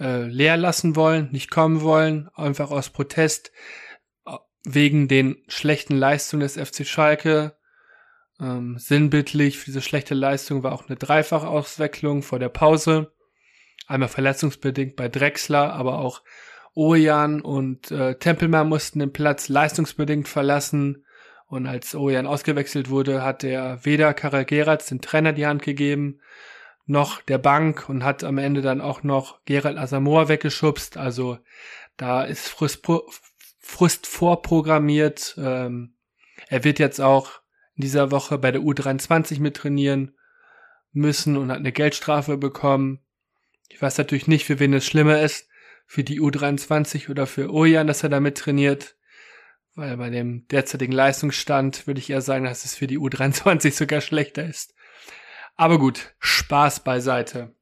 äh, 0.00 0.22
leer 0.22 0.56
lassen 0.56 0.96
wollen, 0.96 1.30
nicht 1.32 1.50
kommen 1.50 1.82
wollen, 1.82 2.28
einfach 2.34 2.70
aus 2.70 2.90
Protest 2.90 3.52
wegen 4.64 5.08
den 5.08 5.36
schlechten 5.46 5.96
Leistungen 5.96 6.40
des 6.40 6.56
FC 6.56 6.86
Schalke. 6.86 7.56
Ähm, 8.40 8.76
sinnbildlich 8.78 9.58
für 9.58 9.66
diese 9.66 9.82
schlechte 9.82 10.14
Leistung 10.14 10.62
war 10.62 10.72
auch 10.72 10.88
eine 10.88 10.96
Dreifachauswechslung 10.96 12.22
vor 12.22 12.38
der 12.38 12.48
Pause. 12.48 13.12
Einmal 13.86 14.08
verletzungsbedingt 14.08 14.96
bei 14.96 15.08
Drexler, 15.08 15.72
aber 15.74 15.98
auch 15.98 16.22
Ojan 16.74 17.40
und 17.40 17.90
äh, 17.90 18.16
Tempelmann 18.18 18.68
mussten 18.68 18.98
den 18.98 19.12
Platz 19.12 19.48
leistungsbedingt 19.48 20.26
verlassen. 20.26 21.04
Und 21.46 21.66
als 21.66 21.94
Ojan 21.94 22.26
ausgewechselt 22.26 22.90
wurde, 22.90 23.22
hat 23.22 23.44
er 23.44 23.84
weder 23.84 24.14
Karel 24.14 24.44
Geratz, 24.44 24.86
den 24.86 25.00
Trainer, 25.00 25.32
die 25.32 25.46
Hand 25.46 25.62
gegeben, 25.62 26.20
noch 26.86 27.20
der 27.22 27.38
Bank 27.38 27.88
und 27.88 28.02
hat 28.02 28.24
am 28.24 28.38
Ende 28.38 28.62
dann 28.62 28.80
auch 28.80 29.02
noch 29.02 29.44
Gerald 29.44 29.78
Asamoah 29.78 30.28
weggeschubst. 30.28 30.96
Also 30.96 31.38
da 31.96 32.24
ist 32.24 32.48
Frust, 32.48 32.82
Frust 33.64 34.06
vorprogrammiert. 34.06 35.36
Ähm, 35.38 35.94
er 36.48 36.64
wird 36.64 36.78
jetzt 36.78 37.00
auch 37.00 37.40
in 37.74 37.82
dieser 37.82 38.10
Woche 38.10 38.38
bei 38.38 38.52
der 38.52 38.60
U23 38.60 39.40
mittrainieren 39.40 40.16
müssen 40.92 41.36
und 41.36 41.50
hat 41.50 41.58
eine 41.58 41.72
Geldstrafe 41.72 42.36
bekommen. 42.36 43.00
Ich 43.70 43.80
weiß 43.80 43.96
natürlich 43.98 44.28
nicht, 44.28 44.44
für 44.44 44.60
wen 44.60 44.74
es 44.74 44.86
schlimmer 44.86 45.20
ist, 45.20 45.48
für 45.86 46.04
die 46.04 46.20
U23 46.20 47.10
oder 47.10 47.26
für 47.26 47.52
Ojan, 47.52 47.86
dass 47.86 48.02
er 48.02 48.10
damit 48.10 48.36
trainiert. 48.36 48.96
Weil 49.74 49.96
bei 49.96 50.10
dem 50.10 50.46
derzeitigen 50.48 50.92
Leistungsstand 50.92 51.86
würde 51.86 51.98
ich 51.98 52.10
eher 52.10 52.20
sagen, 52.20 52.44
dass 52.44 52.64
es 52.64 52.76
für 52.76 52.86
die 52.86 52.98
U23 52.98 53.72
sogar 53.76 54.02
schlechter 54.02 54.44
ist. 54.44 54.74
Aber 55.56 55.78
gut, 55.78 56.14
Spaß 56.20 56.84
beiseite. 56.84 57.54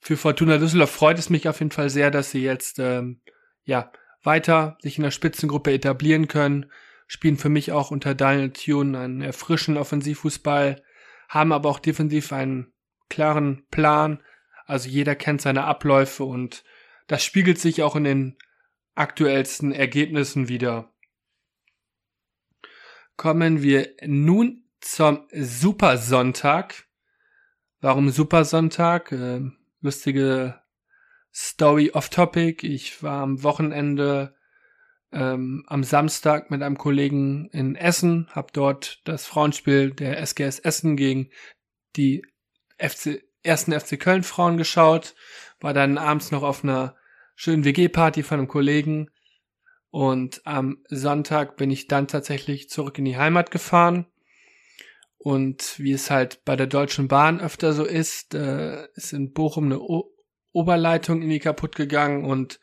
Für 0.00 0.16
Fortuna 0.16 0.56
Düsseldorf 0.56 0.90
freut 0.90 1.18
es 1.18 1.30
mich 1.30 1.48
auf 1.48 1.60
jeden 1.60 1.70
Fall 1.70 1.90
sehr, 1.90 2.10
dass 2.10 2.30
sie 2.30 2.42
jetzt 2.42 2.78
ähm, 2.78 3.20
ja 3.64 3.92
weiter 4.26 4.76
sich 4.80 4.98
in 4.98 5.04
der 5.04 5.10
Spitzengruppe 5.10 5.72
etablieren 5.72 6.28
können. 6.28 6.66
Spielen 7.06 7.38
für 7.38 7.48
mich 7.48 7.72
auch 7.72 7.90
unter 7.90 8.14
Daniel 8.14 8.52
Thune 8.52 8.98
einen 8.98 9.22
erfrischenden 9.22 9.80
Offensivfußball, 9.80 10.82
haben 11.28 11.52
aber 11.52 11.70
auch 11.70 11.78
defensiv 11.78 12.32
einen 12.32 12.72
klaren 13.08 13.64
Plan. 13.70 14.22
Also 14.66 14.88
jeder 14.88 15.14
kennt 15.14 15.40
seine 15.40 15.64
Abläufe 15.64 16.24
und 16.24 16.64
das 17.06 17.24
spiegelt 17.24 17.58
sich 17.58 17.82
auch 17.82 17.94
in 17.94 18.04
den 18.04 18.36
aktuellsten 18.96 19.72
Ergebnissen 19.72 20.48
wieder. 20.48 20.92
Kommen 23.16 23.62
wir 23.62 23.94
nun 24.04 24.64
zum 24.80 25.26
Supersonntag. 25.32 26.86
Warum 27.80 28.10
Supersonntag? 28.10 29.12
Äh, 29.12 29.42
lustige 29.80 30.60
Story 31.38 31.90
off 31.92 32.08
Topic. 32.08 32.66
Ich 32.66 33.02
war 33.02 33.20
am 33.20 33.42
Wochenende 33.42 34.34
ähm, 35.12 35.64
am 35.66 35.84
Samstag 35.84 36.50
mit 36.50 36.62
einem 36.62 36.78
Kollegen 36.78 37.50
in 37.50 37.76
Essen, 37.76 38.26
habe 38.30 38.48
dort 38.54 39.02
das 39.04 39.26
Frauenspiel 39.26 39.90
der 39.90 40.18
SGS 40.18 40.60
Essen 40.60 40.96
gegen 40.96 41.28
die 41.96 42.24
FC, 42.78 43.22
ersten 43.42 43.78
FC 43.78 44.00
Köln 44.00 44.22
Frauen 44.22 44.56
geschaut, 44.56 45.14
war 45.60 45.74
dann 45.74 45.98
abends 45.98 46.30
noch 46.30 46.42
auf 46.42 46.64
einer 46.64 46.96
schönen 47.34 47.66
WG-Party 47.66 48.22
von 48.22 48.38
einem 48.38 48.48
Kollegen. 48.48 49.10
Und 49.90 50.40
am 50.46 50.78
Sonntag 50.88 51.58
bin 51.58 51.70
ich 51.70 51.86
dann 51.86 52.08
tatsächlich 52.08 52.70
zurück 52.70 52.98
in 52.98 53.04
die 53.04 53.18
Heimat 53.18 53.50
gefahren. 53.50 54.06
Und 55.18 55.78
wie 55.78 55.92
es 55.92 56.10
halt 56.10 56.46
bei 56.46 56.56
der 56.56 56.66
Deutschen 56.66 57.08
Bahn 57.08 57.40
öfter 57.40 57.74
so 57.74 57.84
ist, 57.84 58.34
äh, 58.34 58.88
ist 58.94 59.12
in 59.12 59.32
Bochum 59.32 59.66
eine 59.66 59.80
Oberleitung 60.56 61.20
irgendwie 61.20 61.38
kaputt 61.38 61.76
gegangen 61.76 62.24
und 62.24 62.60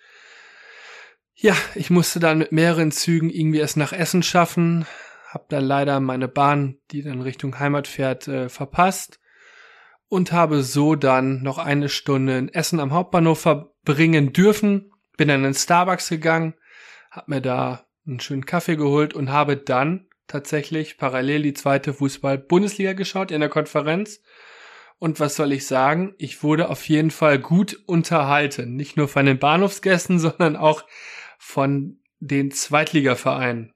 ja, 1.35 1.55
ich 1.75 1.89
musste 1.89 2.19
dann 2.19 2.37
mit 2.37 2.51
mehreren 2.51 2.91
Zügen 2.91 3.29
irgendwie 3.29 3.59
es 3.59 3.75
nach 3.75 3.91
Essen 3.91 4.23
schaffen, 4.23 4.85
hab 5.29 5.49
dann 5.49 5.63
leider 5.63 5.99
meine 5.99 6.27
Bahn, 6.27 6.77
die 6.91 7.01
dann 7.01 7.21
Richtung 7.21 7.57
Heimat 7.59 7.87
fährt, 7.87 8.27
äh, 8.27 8.49
verpasst 8.49 9.19
und 10.07 10.31
habe 10.31 10.61
so 10.61 10.95
dann 10.95 11.41
noch 11.41 11.57
eine 11.57 11.89
Stunde 11.89 12.37
in 12.37 12.49
Essen 12.49 12.79
am 12.79 12.93
Hauptbahnhof 12.93 13.41
verbringen 13.41 14.31
dürfen. 14.31 14.91
Bin 15.17 15.27
dann 15.27 15.43
in 15.43 15.55
Starbucks 15.55 16.09
gegangen, 16.09 16.53
hab 17.09 17.27
mir 17.27 17.41
da 17.41 17.85
einen 18.05 18.19
schönen 18.19 18.45
Kaffee 18.45 18.75
geholt 18.75 19.15
und 19.15 19.31
habe 19.31 19.57
dann 19.57 20.07
tatsächlich 20.27 20.97
parallel 20.97 21.41
die 21.41 21.53
zweite 21.53 21.93
Fußball-Bundesliga 21.93 22.93
geschaut 22.93 23.31
in 23.31 23.39
der 23.39 23.49
Konferenz. 23.49 24.21
Und 24.99 25.19
was 25.19 25.35
soll 25.35 25.51
ich 25.51 25.67
sagen? 25.67 26.13
Ich 26.17 26.43
wurde 26.43 26.69
auf 26.69 26.87
jeden 26.87 27.11
Fall 27.11 27.39
gut 27.39 27.81
unterhalten. 27.85 28.75
Nicht 28.75 28.95
nur 28.95 29.07
von 29.07 29.25
den 29.25 29.39
Bahnhofsgästen, 29.39 30.19
sondern 30.19 30.55
auch 30.55 30.83
von 31.37 31.99
den 32.19 32.51
Zweitligavereinen. 32.51 33.73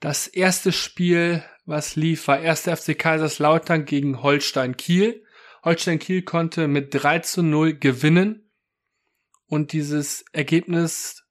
Das 0.00 0.26
erste 0.26 0.72
Spiel, 0.72 1.44
was 1.64 1.94
lief, 1.94 2.26
war 2.26 2.38
1. 2.38 2.62
FC 2.62 2.98
Kaiserslautern 2.98 3.84
gegen 3.84 4.22
Holstein 4.22 4.76
Kiel. 4.76 5.24
Holstein 5.64 6.00
Kiel 6.00 6.22
konnte 6.22 6.66
mit 6.66 6.92
3 6.92 7.20
zu 7.20 7.42
0 7.42 7.74
gewinnen. 7.78 8.50
Und 9.46 9.72
dieses 9.72 10.24
Ergebnis 10.32 11.22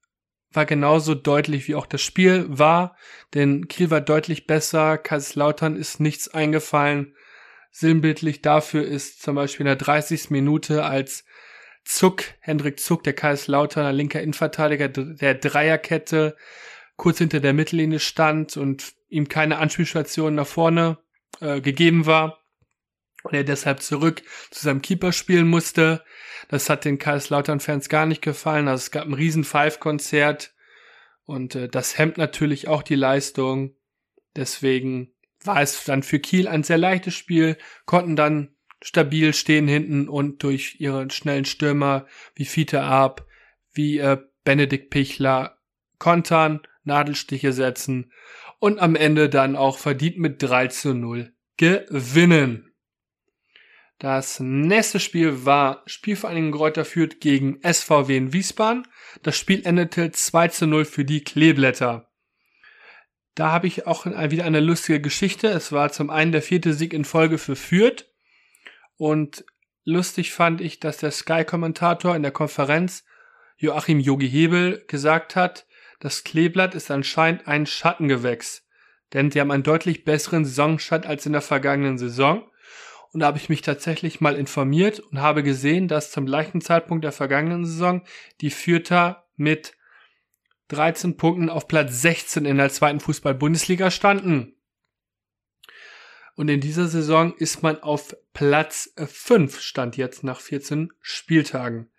war 0.54 0.66
genauso 0.66 1.14
deutlich 1.14 1.68
wie 1.68 1.74
auch 1.74 1.86
das 1.86 2.02
Spiel 2.02 2.46
war, 2.48 2.96
denn 3.34 3.68
Kiel 3.68 3.90
war 3.90 4.00
deutlich 4.00 4.46
besser, 4.46 4.98
Kaiserslautern 4.98 5.76
ist 5.76 6.00
nichts 6.00 6.28
eingefallen. 6.28 7.16
Sinnbildlich 7.72 8.42
dafür 8.42 8.84
ist 8.84 9.22
zum 9.22 9.34
Beispiel 9.34 9.64
in 9.64 9.68
der 9.68 9.76
30. 9.76 10.30
Minute 10.30 10.84
als 10.84 11.24
Zuck, 11.84 12.22
Hendrik 12.40 12.78
Zuck, 12.78 13.02
der 13.02 13.14
Kaiserslauterner 13.14 13.92
linker 13.92 14.20
Innenverteidiger 14.20 14.88
der 14.88 15.34
Dreierkette, 15.34 16.36
kurz 16.96 17.18
hinter 17.18 17.40
der 17.40 17.54
Mittellinie 17.54 17.98
stand 17.98 18.56
und 18.58 18.92
ihm 19.08 19.28
keine 19.28 19.58
Anspielstation 19.58 20.34
nach 20.34 20.46
vorne 20.46 20.98
äh, 21.40 21.62
gegeben 21.62 22.04
war 22.04 22.38
und 23.22 23.34
er 23.34 23.42
deshalb 23.42 23.80
zurück 23.80 24.22
zu 24.50 24.62
seinem 24.62 24.82
Keeper 24.82 25.12
spielen 25.12 25.48
musste. 25.48 26.04
Das 26.48 26.68
hat 26.68 26.84
den 26.84 26.98
Kaiserslautern-Fans 26.98 27.88
gar 27.88 28.04
nicht 28.04 28.20
gefallen. 28.20 28.68
Also 28.68 28.82
es 28.82 28.90
gab 28.90 29.06
ein 29.06 29.14
riesen 29.14 29.44
Five-Konzert 29.44 30.54
und 31.24 31.54
äh, 31.54 31.68
das 31.68 31.96
hemmt 31.96 32.18
natürlich 32.18 32.68
auch 32.68 32.82
die 32.82 32.96
Leistung. 32.96 33.74
Deswegen 34.36 35.14
war 35.44 35.60
es 35.60 35.84
dann 35.84 36.02
für 36.02 36.18
Kiel 36.18 36.48
ein 36.48 36.62
sehr 36.62 36.78
leichtes 36.78 37.14
Spiel, 37.14 37.56
konnten 37.84 38.16
dann 38.16 38.54
stabil 38.82 39.32
stehen 39.32 39.68
hinten 39.68 40.08
und 40.08 40.42
durch 40.42 40.76
ihre 40.78 41.10
schnellen 41.10 41.44
Stürmer 41.44 42.06
wie 42.34 42.44
Fiete 42.44 42.82
Arp, 42.82 43.26
wie 43.72 43.98
äh, 43.98 44.18
Benedikt 44.44 44.90
Pichler 44.90 45.58
kontern, 45.98 46.60
Nadelstiche 46.84 47.52
setzen 47.52 48.12
und 48.58 48.80
am 48.80 48.96
Ende 48.96 49.28
dann 49.28 49.56
auch 49.56 49.78
verdient 49.78 50.18
mit 50.18 50.42
3 50.42 50.68
zu 50.68 50.94
0 50.94 51.32
gewinnen. 51.56 52.72
Das 53.98 54.40
nächste 54.40 54.98
Spiel 54.98 55.44
war 55.44 55.84
Spielvereinigung 55.86 56.50
Gräuter 56.50 56.84
Fürth 56.84 57.20
gegen 57.20 57.60
SVW 57.62 58.16
in 58.16 58.32
Wiesbaden. 58.32 58.88
Das 59.22 59.36
Spiel 59.36 59.64
endete 59.64 60.10
2 60.10 60.48
zu 60.48 60.66
0 60.66 60.84
für 60.84 61.04
die 61.04 61.22
Kleeblätter. 61.22 62.11
Da 63.34 63.50
habe 63.50 63.66
ich 63.66 63.86
auch 63.86 64.04
wieder 64.04 64.44
eine 64.44 64.60
lustige 64.60 65.00
Geschichte. 65.00 65.48
Es 65.48 65.72
war 65.72 65.90
zum 65.90 66.10
einen 66.10 66.32
der 66.32 66.42
vierte 66.42 66.74
Sieg 66.74 66.92
in 66.92 67.04
Folge 67.04 67.38
für 67.38 67.56
Fürth. 67.56 68.06
Und 68.96 69.44
lustig 69.84 70.32
fand 70.32 70.60
ich, 70.60 70.80
dass 70.80 70.98
der 70.98 71.10
Sky-Kommentator 71.10 72.14
in 72.14 72.22
der 72.22 72.32
Konferenz 72.32 73.04
Joachim 73.56 74.00
Yogi 74.00 74.28
Hebel 74.28 74.84
gesagt 74.86 75.36
hat, 75.36 75.66
das 76.00 76.24
Kleeblatt 76.24 76.74
ist 76.74 76.90
anscheinend 76.90 77.46
ein 77.46 77.64
Schattengewächs. 77.64 78.66
Denn 79.12 79.30
sie 79.30 79.40
haben 79.40 79.50
einen 79.50 79.62
deutlich 79.62 80.04
besseren 80.04 80.44
Saisonstart 80.44 81.06
als 81.06 81.26
in 81.26 81.32
der 81.32 81.42
vergangenen 81.42 81.96
Saison. 81.96 82.50
Und 83.12 83.20
da 83.20 83.26
habe 83.26 83.38
ich 83.38 83.48
mich 83.48 83.62
tatsächlich 83.62 84.20
mal 84.20 84.36
informiert 84.36 85.00
und 85.00 85.20
habe 85.20 85.42
gesehen, 85.42 85.86
dass 85.86 86.10
zum 86.10 86.26
gleichen 86.26 86.60
Zeitpunkt 86.60 87.04
der 87.04 87.12
vergangenen 87.12 87.64
Saison 87.64 88.02
die 88.40 88.50
Fürther 88.50 89.26
mit 89.36 89.74
13 90.68 91.16
Punkten 91.16 91.48
auf 91.48 91.68
Platz 91.68 92.02
16 92.02 92.44
in 92.44 92.56
der 92.56 92.70
zweiten 92.70 93.00
Fußball-Bundesliga 93.00 93.90
standen. 93.90 94.56
Und 96.34 96.48
in 96.48 96.60
dieser 96.60 96.88
Saison 96.88 97.34
ist 97.36 97.62
man 97.62 97.82
auf 97.82 98.16
Platz 98.32 98.92
5, 98.96 99.60
stand 99.60 99.96
jetzt 99.96 100.24
nach 100.24 100.40
14 100.40 100.90
Spieltagen. 101.00 101.90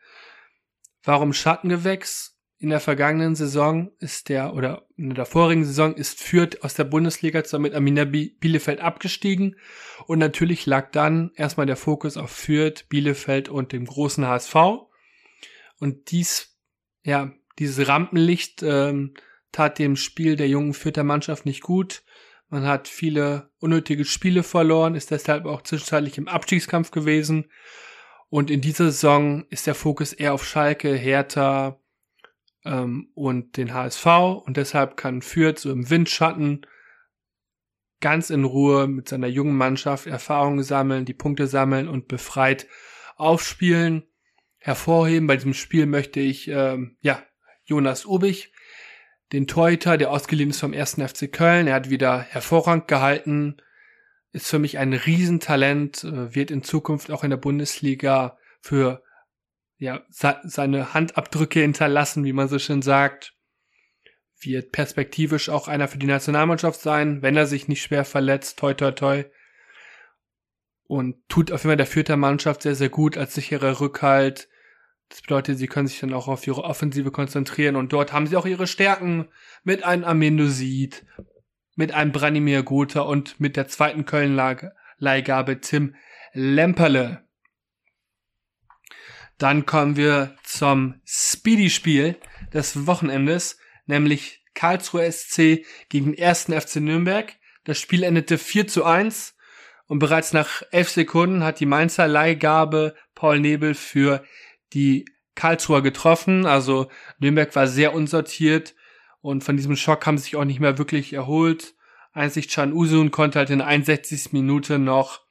Warum 1.04 1.34
Schattengewächs? 1.34 2.34
in 2.63 2.69
der 2.69 2.80
vergangenen 2.80 3.36
Saison 3.36 3.91
ist 3.99 4.30
der, 4.30 4.54
oder 4.54 4.88
in 4.95 5.13
der 5.13 5.26
vorigen 5.26 5.65
Saison 5.65 5.93
ist 5.93 6.23
Fürth 6.23 6.63
aus 6.63 6.73
der 6.73 6.86
Bundesliga 6.86 7.43
zusammen 7.43 7.63
mit 7.63 7.76
Amina 7.76 8.06
Bielefeld 8.06 8.80
abgestiegen. 8.80 9.58
Und 10.08 10.19
natürlich 10.19 10.65
lag 10.65 10.89
dann 10.91 11.32
erstmal 11.36 11.65
der 11.65 11.76
Fokus 11.76 12.15
auf 12.15 12.32
Fürth, 12.32 12.88
Bielefeld 12.88 13.49
und 13.49 13.73
dem 13.73 13.84
großen 13.84 14.26
HSV. 14.26 14.56
Und 15.82 16.12
dies, 16.12 16.58
ja, 17.04 17.34
dieses 17.60 17.88
Rampenlicht 17.88 18.63
ähm, 18.63 19.13
tat 19.52 19.80
dem 19.80 19.96
Spiel 19.96 20.36
der 20.36 20.48
jungen 20.48 20.74
Fürther 20.74 21.04
Mannschaft 21.04 21.46
nicht 21.46 21.62
gut. 21.62 22.04
Man 22.50 22.66
hat 22.66 22.88
viele 22.88 23.52
unnötige 23.60 24.06
Spiele 24.06 24.44
verloren, 24.44 24.96
ist 24.96 25.12
deshalb 25.12 25.46
auch 25.46 25.62
zwischenzeitlich 25.62 26.18
im 26.18 26.28
Abstiegskampf 26.28 26.92
gewesen. 26.92 27.52
Und 28.30 28.50
in 28.50 28.62
dieser 28.62 28.86
Saison 28.86 29.46
ist 29.50 29.68
der 29.68 29.76
Fokus 29.76 30.13
eher 30.13 30.34
auf 30.34 30.46
Schalke, 30.46 30.94
Hertha, 30.96 31.80
ähm, 32.66 33.10
und 33.13 33.58
den 33.58 33.74
HSV 33.74 34.06
und 34.46 34.58
deshalb 34.58 34.98
kann 34.98 35.22
Fürth 35.22 35.60
so 35.60 35.72
im 35.72 35.89
Windschatten 35.89 36.66
ganz 38.00 38.30
in 38.30 38.44
Ruhe 38.44 38.88
mit 38.88 39.08
seiner 39.08 39.28
jungen 39.28 39.56
Mannschaft 39.56 40.08
Erfahrungen 40.08 40.63
sammeln, 40.63 41.06
die 41.06 41.13
Punkte 41.13 41.48
sammeln 41.48 41.88
und 41.88 42.08
befreit 42.08 42.68
aufspielen. 43.16 44.04
Hervorheben 44.58 45.28
bei 45.28 45.36
diesem 45.36 45.54
Spiel 45.54 45.86
möchte 45.86 46.20
ich 46.20 46.48
ähm, 46.48 46.98
ja 47.02 47.22
Jonas 47.65 48.06
Ubich, 48.06 48.52
den 49.32 49.47
Torhüter, 49.47 49.97
der 49.97 50.12
ausgeliehen 50.12 50.52
ist 50.52 50.60
vom 50.60 50.73
1. 50.73 50.95
FC 50.95 51.32
Köln. 51.32 51.67
Er 51.67 51.76
hat 51.76 51.89
wieder 51.89 52.19
hervorragend 52.19 52.88
gehalten, 52.88 53.58
ist 54.32 54.47
für 54.47 54.60
mich 54.60 54.78
ein 54.78 54.93
Riesentalent, 54.93 56.04
äh, 56.04 56.36
wird 56.36 56.52
in 56.52 56.63
Zukunft 56.63 57.12
auch 57.12 57.23
in 57.23 57.30
der 57.30 57.38
Bundesliga 57.38 58.38
für 58.62 59.04
ja, 59.78 60.02
seine 60.10 60.93
Handabdrücke 60.93 61.60
hinterlassen, 61.60 62.23
wie 62.23 62.34
man 62.34 62.47
so 62.47 62.58
schön 62.58 62.82
sagt. 62.82 63.34
Wird 64.39 64.71
perspektivisch 64.71 65.49
auch 65.49 65.67
einer 65.67 65.88
für 65.88 65.97
die 65.97 66.08
Nationalmannschaft 66.08 66.80
sein, 66.80 67.21
wenn 67.21 67.36
er 67.36 67.47
sich 67.47 67.67
nicht 67.67 67.82
schwer 67.82 68.06
verletzt, 68.06 68.60
toi 68.60 68.73
toi 68.73 68.91
toi. 68.91 69.26
Und 70.86 71.28
tut 71.28 71.52
auf 71.52 71.62
jeden 71.62 71.71
Fall 71.71 71.78
der 71.78 71.86
Vierter 71.86 72.17
Mannschaft 72.17 72.62
sehr, 72.62 72.76
sehr 72.76 72.89
gut 72.89 73.17
als 73.17 73.34
sicherer 73.34 73.80
Rückhalt. 73.80 74.47
Das 75.13 75.21
bedeutet, 75.21 75.60
sie 75.60 75.67
können 75.67 75.86
sich 75.86 75.99
dann 75.99 76.12
auch 76.12 76.28
auf 76.28 76.47
ihre 76.47 76.63
Offensive 76.63 77.12
konzentrieren 77.12 77.76
und 77.76 77.93
dort 77.93 78.13
haben 78.13 78.26
sie 78.26 78.36
auch 78.36 78.47
ihre 78.47 78.65
Stärken 78.65 79.28
mit 79.63 79.84
einem 79.84 80.04
Amendosid, 80.04 81.06
mit 81.76 81.91
einem 81.91 82.12
Branimir 82.12 82.63
Gotha 82.63 83.02
und 83.02 83.39
mit 83.39 83.56
der 83.56 83.67
zweiten 83.67 84.06
Köln-Leihgabe 84.06 85.62
Tim 85.62 85.93
Lemperle. 86.34 87.28
Dann 89.38 89.67
kommen 89.67 89.97
wir 89.97 90.36
zum 90.43 90.95
Speedy-Spiel 91.06 92.17
des 92.52 92.88
Wochenendes, 92.88 93.60
nämlich 93.86 94.43
Karlsruhe 94.56 95.12
SC 95.12 95.63
gegen 95.89 96.19
1. 96.19 96.45
FC 96.45 96.78
Nürnberg. 96.78 97.36
Das 97.65 97.80
Spiel 97.80 98.02
endete 98.02 98.39
4 98.39 98.65
zu 98.65 98.84
1 98.84 99.36
und 99.86 99.99
bereits 99.99 100.34
nach 100.34 100.63
11 100.71 100.89
Sekunden 100.89 101.43
hat 101.43 101.60
die 101.60 101.67
Mainzer 101.67 102.08
Leihgabe 102.08 102.95
Paul 103.13 103.39
Nebel 103.39 103.76
für 103.76 104.23
die 104.73 105.05
Karlsruher 105.36 105.81
getroffen. 105.81 106.45
Also 106.45 106.89
Nürnberg 107.19 107.55
war 107.55 107.67
sehr 107.67 107.93
unsortiert 107.93 108.75
und 109.21 109.43
von 109.43 109.57
diesem 109.57 109.75
Schock 109.75 110.05
haben 110.05 110.17
sie 110.17 110.25
sich 110.25 110.36
auch 110.36 110.45
nicht 110.45 110.59
mehr 110.59 110.77
wirklich 110.77 111.13
erholt. 111.13 111.75
Einzig 112.13 112.49
Can 112.49 112.73
Usun 112.73 113.12
konnte 113.12 113.39
halt 113.39 113.49
in 113.49 113.62
61. 113.62 114.33
Minute 114.33 114.77
noch 114.77 115.21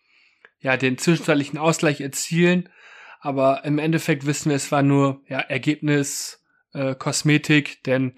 ja, 0.58 0.76
den 0.76 0.98
zwischenzeitlichen 0.98 1.58
Ausgleich 1.58 2.00
erzielen. 2.00 2.68
Aber 3.20 3.64
im 3.64 3.78
Endeffekt 3.78 4.26
wissen 4.26 4.50
wir, 4.50 4.56
es 4.56 4.72
war 4.72 4.82
nur 4.82 5.20
ja, 5.28 5.38
Ergebnis, 5.38 6.44
äh, 6.72 6.94
Kosmetik, 6.94 7.84
denn 7.84 8.14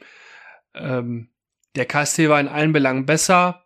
ähm, 0.75 1.29
der 1.77 1.87
KSC 1.87 2.29
war 2.29 2.41
in 2.41 2.49
allen 2.49 2.73
Belangen 2.73 3.05
besser 3.05 3.65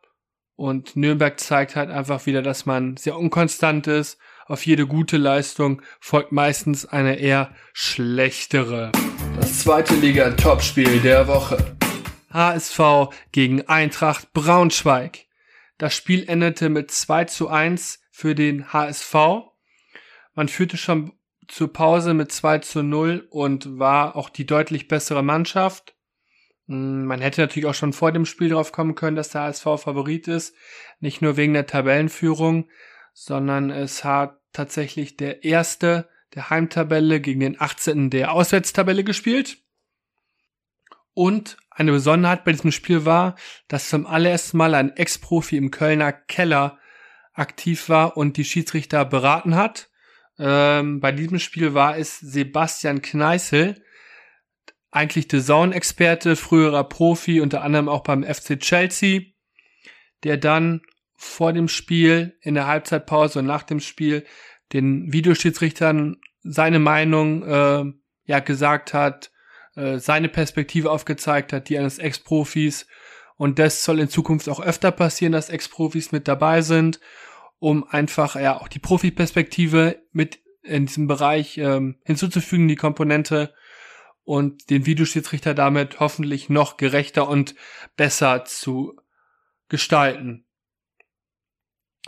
und 0.56 0.96
Nürnberg 0.96 1.38
zeigt 1.38 1.76
halt 1.76 1.90
einfach 1.90 2.26
wieder, 2.26 2.42
dass 2.42 2.66
man 2.66 2.96
sehr 2.96 3.16
unkonstant 3.16 3.86
ist. 3.86 4.18
Auf 4.48 4.64
jede 4.64 4.86
gute 4.86 5.18
Leistung 5.18 5.82
folgt 6.00 6.32
meistens 6.32 6.86
eine 6.86 7.16
eher 7.16 7.54
schlechtere. 7.74 8.92
Das 9.36 9.60
zweite 9.60 9.94
Liga-Topspiel 9.94 11.00
der 11.00 11.28
Woche. 11.28 11.76
HSV 12.30 12.80
gegen 13.30 13.68
Eintracht 13.68 14.32
Braunschweig. 14.32 15.26
Das 15.76 15.94
Spiel 15.94 16.26
endete 16.26 16.70
mit 16.70 16.90
2 16.90 17.26
zu 17.26 17.48
1 17.48 18.00
für 18.10 18.34
den 18.34 18.72
HSV. 18.72 19.14
Man 20.34 20.48
führte 20.48 20.78
schon 20.78 21.12
zur 21.46 21.70
Pause 21.70 22.14
mit 22.14 22.32
2 22.32 22.60
zu 22.60 22.82
0 22.82 23.26
und 23.28 23.78
war 23.78 24.16
auch 24.16 24.30
die 24.30 24.46
deutlich 24.46 24.88
bessere 24.88 25.22
Mannschaft. 25.22 25.94
Hm, 26.68 27.04
man 27.04 27.20
hätte 27.20 27.42
natürlich 27.42 27.66
auch 27.66 27.74
schon 27.74 27.92
vor 27.92 28.12
dem 28.12 28.24
Spiel 28.24 28.48
drauf 28.48 28.72
kommen 28.72 28.94
können, 28.94 29.16
dass 29.16 29.28
der 29.28 29.42
HSV 29.42 29.64
Favorit 29.76 30.26
ist. 30.26 30.54
Nicht 31.00 31.20
nur 31.20 31.36
wegen 31.36 31.52
der 31.52 31.66
Tabellenführung, 31.66 32.70
sondern 33.12 33.70
es 33.70 34.04
hat 34.04 34.37
tatsächlich 34.52 35.16
der 35.16 35.44
erste 35.44 36.08
der 36.34 36.50
Heimtabelle 36.50 37.20
gegen 37.20 37.40
den 37.40 37.60
18. 37.60 38.10
der 38.10 38.32
Auswärtstabelle 38.32 39.04
gespielt. 39.04 39.58
Und 41.14 41.56
eine 41.70 41.92
Besonderheit 41.92 42.44
bei 42.44 42.52
diesem 42.52 42.70
Spiel 42.70 43.04
war, 43.04 43.34
dass 43.66 43.88
zum 43.88 44.06
allerersten 44.06 44.56
Mal 44.56 44.74
ein 44.74 44.96
Ex-Profi 44.96 45.56
im 45.56 45.70
Kölner 45.70 46.12
Keller 46.12 46.78
aktiv 47.32 47.88
war 47.88 48.16
und 48.16 48.36
die 48.36 48.44
Schiedsrichter 48.44 49.04
beraten 49.04 49.54
hat. 49.54 49.90
Ähm, 50.38 51.00
bei 51.00 51.12
diesem 51.12 51.38
Spiel 51.38 51.74
war 51.74 51.96
es 51.96 52.18
Sebastian 52.18 53.02
Kneißl, 53.02 53.82
eigentlich 54.90 55.28
The 55.30 55.42
Zone-Experte, 55.42 56.36
früherer 56.36 56.84
Profi, 56.84 57.40
unter 57.40 57.62
anderem 57.62 57.88
auch 57.88 58.02
beim 58.02 58.24
FC 58.24 58.58
Chelsea, 58.58 59.20
der 60.24 60.36
dann 60.36 60.82
vor 61.20 61.52
dem 61.52 61.66
Spiel, 61.66 62.38
in 62.40 62.54
der 62.54 62.68
Halbzeitpause 62.68 63.40
und 63.40 63.46
nach 63.46 63.64
dem 63.64 63.80
Spiel 63.80 64.24
den 64.72 65.12
Videoschiedsrichtern 65.12 66.18
seine 66.42 66.78
Meinung 66.78 67.42
äh, 67.42 67.84
ja 68.24 68.38
gesagt 68.38 68.94
hat, 68.94 69.32
äh, 69.74 69.98
seine 69.98 70.28
Perspektive 70.28 70.92
aufgezeigt 70.92 71.52
hat, 71.52 71.68
die 71.68 71.76
eines 71.76 71.98
Ex-Profis. 71.98 72.86
Und 73.36 73.58
das 73.58 73.84
soll 73.84 73.98
in 73.98 74.08
Zukunft 74.08 74.48
auch 74.48 74.60
öfter 74.60 74.92
passieren, 74.92 75.32
dass 75.32 75.50
Ex-Profis 75.50 76.12
mit 76.12 76.28
dabei 76.28 76.62
sind, 76.62 77.00
um 77.58 77.82
einfach 77.88 78.36
ja 78.36 78.60
auch 78.60 78.68
die 78.68 78.78
Profi-Perspektive 78.78 80.00
mit 80.12 80.38
in 80.62 80.86
diesem 80.86 81.08
Bereich 81.08 81.58
ähm, 81.58 81.98
hinzuzufügen, 82.04 82.68
die 82.68 82.76
Komponente 82.76 83.52
und 84.22 84.70
den 84.70 84.86
Videoschiedsrichter 84.86 85.54
damit 85.54 85.98
hoffentlich 85.98 86.48
noch 86.48 86.76
gerechter 86.76 87.28
und 87.28 87.56
besser 87.96 88.44
zu 88.44 88.94
gestalten. 89.68 90.44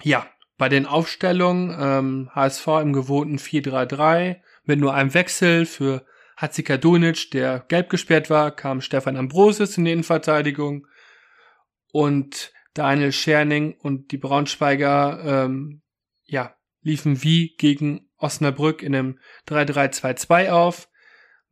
Ja, 0.03 0.27
bei 0.57 0.69
den 0.69 0.87
Aufstellungen 0.87 1.77
ähm, 1.79 2.31
HSV 2.35 2.67
im 2.83 2.93
gewohnten 2.93 3.39
4-3-3 3.39 4.41
mit 4.65 4.79
nur 4.79 4.95
einem 4.95 5.15
Wechsel 5.15 5.67
für 5.67 6.05
Hatzikadunic, 6.37 7.31
der 7.33 7.61
gelb 7.69 7.91
gesperrt 7.91 8.31
war, 8.31 8.51
kam 8.51 8.81
Stefan 8.81 9.17
Ambrosius 9.17 9.77
in 9.77 9.85
die 9.85 9.93
Innenverteidigung 9.93 10.87
und 11.93 12.53
Daniel 12.75 13.13
Scherning 13.13 13.75
und 13.79 14.13
die 14.13 14.19
Braunschweiger 14.19 15.45
ähm, 15.45 15.83
ja, 16.25 16.55
liefen 16.83 17.23
wie 17.23 17.57
gegen 17.57 18.09
Osnabrück 18.17 18.83
in 18.83 18.95
einem 18.95 19.19
3-3-2-2 19.49 20.51
auf 20.51 20.89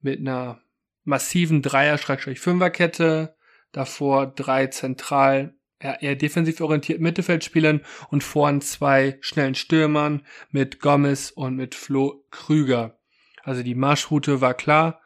mit 0.00 0.20
einer 0.20 0.60
massiven 1.04 1.62
Dreier-Fünfer-Kette, 1.62 3.36
davor 3.72 4.26
drei 4.26 4.68
zentral 4.68 5.57
eher 5.80 6.16
defensiv 6.16 6.60
orientierten 6.60 7.02
Mittelfeldspielern 7.04 7.82
und 8.10 8.24
vorn 8.24 8.60
zwei 8.60 9.18
schnellen 9.20 9.54
Stürmern 9.54 10.22
mit 10.50 10.80
Gomez 10.80 11.30
und 11.30 11.56
mit 11.56 11.74
Flo 11.74 12.24
Krüger. 12.30 12.98
Also 13.42 13.62
die 13.62 13.74
Marschroute 13.74 14.40
war 14.40 14.54
klar. 14.54 15.00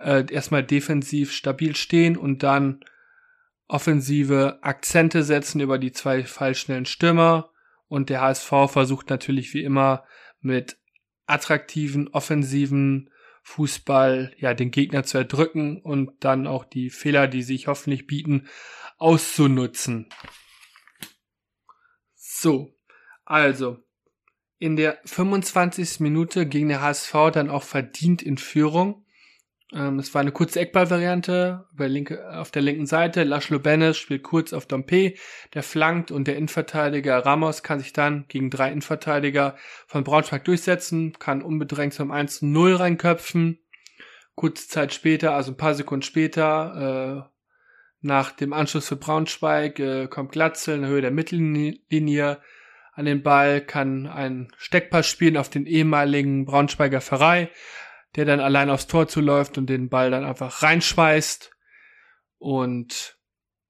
Äh, 0.00 0.24
erstmal 0.32 0.64
defensiv 0.64 1.32
stabil 1.32 1.76
stehen 1.76 2.16
und 2.16 2.42
dann 2.42 2.80
offensive 3.68 4.58
Akzente 4.62 5.22
setzen 5.22 5.60
über 5.60 5.78
die 5.78 5.92
zwei 5.92 6.24
fallschnellen 6.24 6.86
Stürmer. 6.86 7.50
Und 7.88 8.10
der 8.10 8.20
HSV 8.20 8.50
versucht 8.68 9.10
natürlich 9.10 9.54
wie 9.54 9.62
immer 9.62 10.04
mit 10.40 10.78
attraktiven, 11.26 12.08
offensiven 12.08 13.10
Fußball, 13.42 14.34
ja, 14.38 14.54
den 14.54 14.70
Gegner 14.70 15.04
zu 15.04 15.18
erdrücken 15.18 15.80
und 15.80 16.12
dann 16.20 16.46
auch 16.46 16.64
die 16.64 16.90
Fehler, 16.90 17.26
die 17.26 17.42
sich 17.42 17.66
hoffentlich 17.66 18.06
bieten, 18.06 18.46
auszunutzen. 19.02 20.08
So, 22.14 22.74
also, 23.24 23.78
in 24.58 24.76
der 24.76 24.98
25. 25.04 26.00
Minute 26.00 26.46
ging 26.46 26.68
der 26.68 26.82
HSV 26.82 27.12
dann 27.32 27.50
auch 27.50 27.64
verdient 27.64 28.22
in 28.22 28.38
Führung. 28.38 29.04
Ähm, 29.72 29.98
es 29.98 30.14
war 30.14 30.20
eine 30.20 30.32
kurze 30.32 30.60
Eckballvariante 30.60 31.66
auf 32.32 32.50
der 32.50 32.62
linken 32.62 32.86
Seite. 32.86 33.24
Laszlo 33.24 33.58
Benes 33.58 33.96
spielt 33.96 34.22
kurz 34.22 34.52
auf 34.52 34.66
Dompe, 34.66 35.14
der 35.54 35.62
flankt 35.62 36.10
und 36.10 36.28
der 36.28 36.36
Innenverteidiger 36.36 37.18
Ramos 37.26 37.62
kann 37.62 37.80
sich 37.80 37.92
dann 37.92 38.26
gegen 38.28 38.50
drei 38.50 38.68
Innenverteidiger 38.68 39.56
von 39.86 40.04
Braunschweig 40.04 40.44
durchsetzen, 40.44 41.14
kann 41.18 41.42
unbedrängt 41.42 41.94
zum 41.94 42.12
1-0 42.12 42.78
reinköpfen. 42.78 43.58
Kurze 44.34 44.68
Zeit 44.68 44.94
später, 44.94 45.34
also 45.34 45.52
ein 45.52 45.56
paar 45.56 45.74
Sekunden 45.74 46.02
später, 46.02 47.28
äh, 47.28 47.31
nach 48.02 48.32
dem 48.32 48.52
Anschluss 48.52 48.88
für 48.88 48.96
Braunschweig, 48.96 49.78
äh, 49.78 50.08
kommt 50.08 50.32
Glatzel 50.32 50.76
in 50.76 50.82
der 50.82 50.90
Höhe 50.90 51.00
der 51.00 51.10
Mittellinie 51.10 52.40
an 52.92 53.04
den 53.06 53.22
Ball, 53.22 53.60
kann 53.60 54.06
ein 54.06 54.52
Steckpass 54.58 55.06
spielen 55.06 55.36
auf 55.36 55.48
den 55.48 55.66
ehemaligen 55.66 56.44
Braunschweiger 56.44 57.00
Pfarrei 57.00 57.50
der 58.16 58.24
dann 58.24 58.40
allein 58.40 58.70
aufs 58.70 58.86
Tor 58.86 59.08
zuläuft 59.08 59.58
und 59.58 59.66
den 59.66 59.88
Ball 59.88 60.10
dann 60.10 60.24
einfach 60.24 60.62
reinschmeißt. 60.62 61.50
Und 62.38 63.18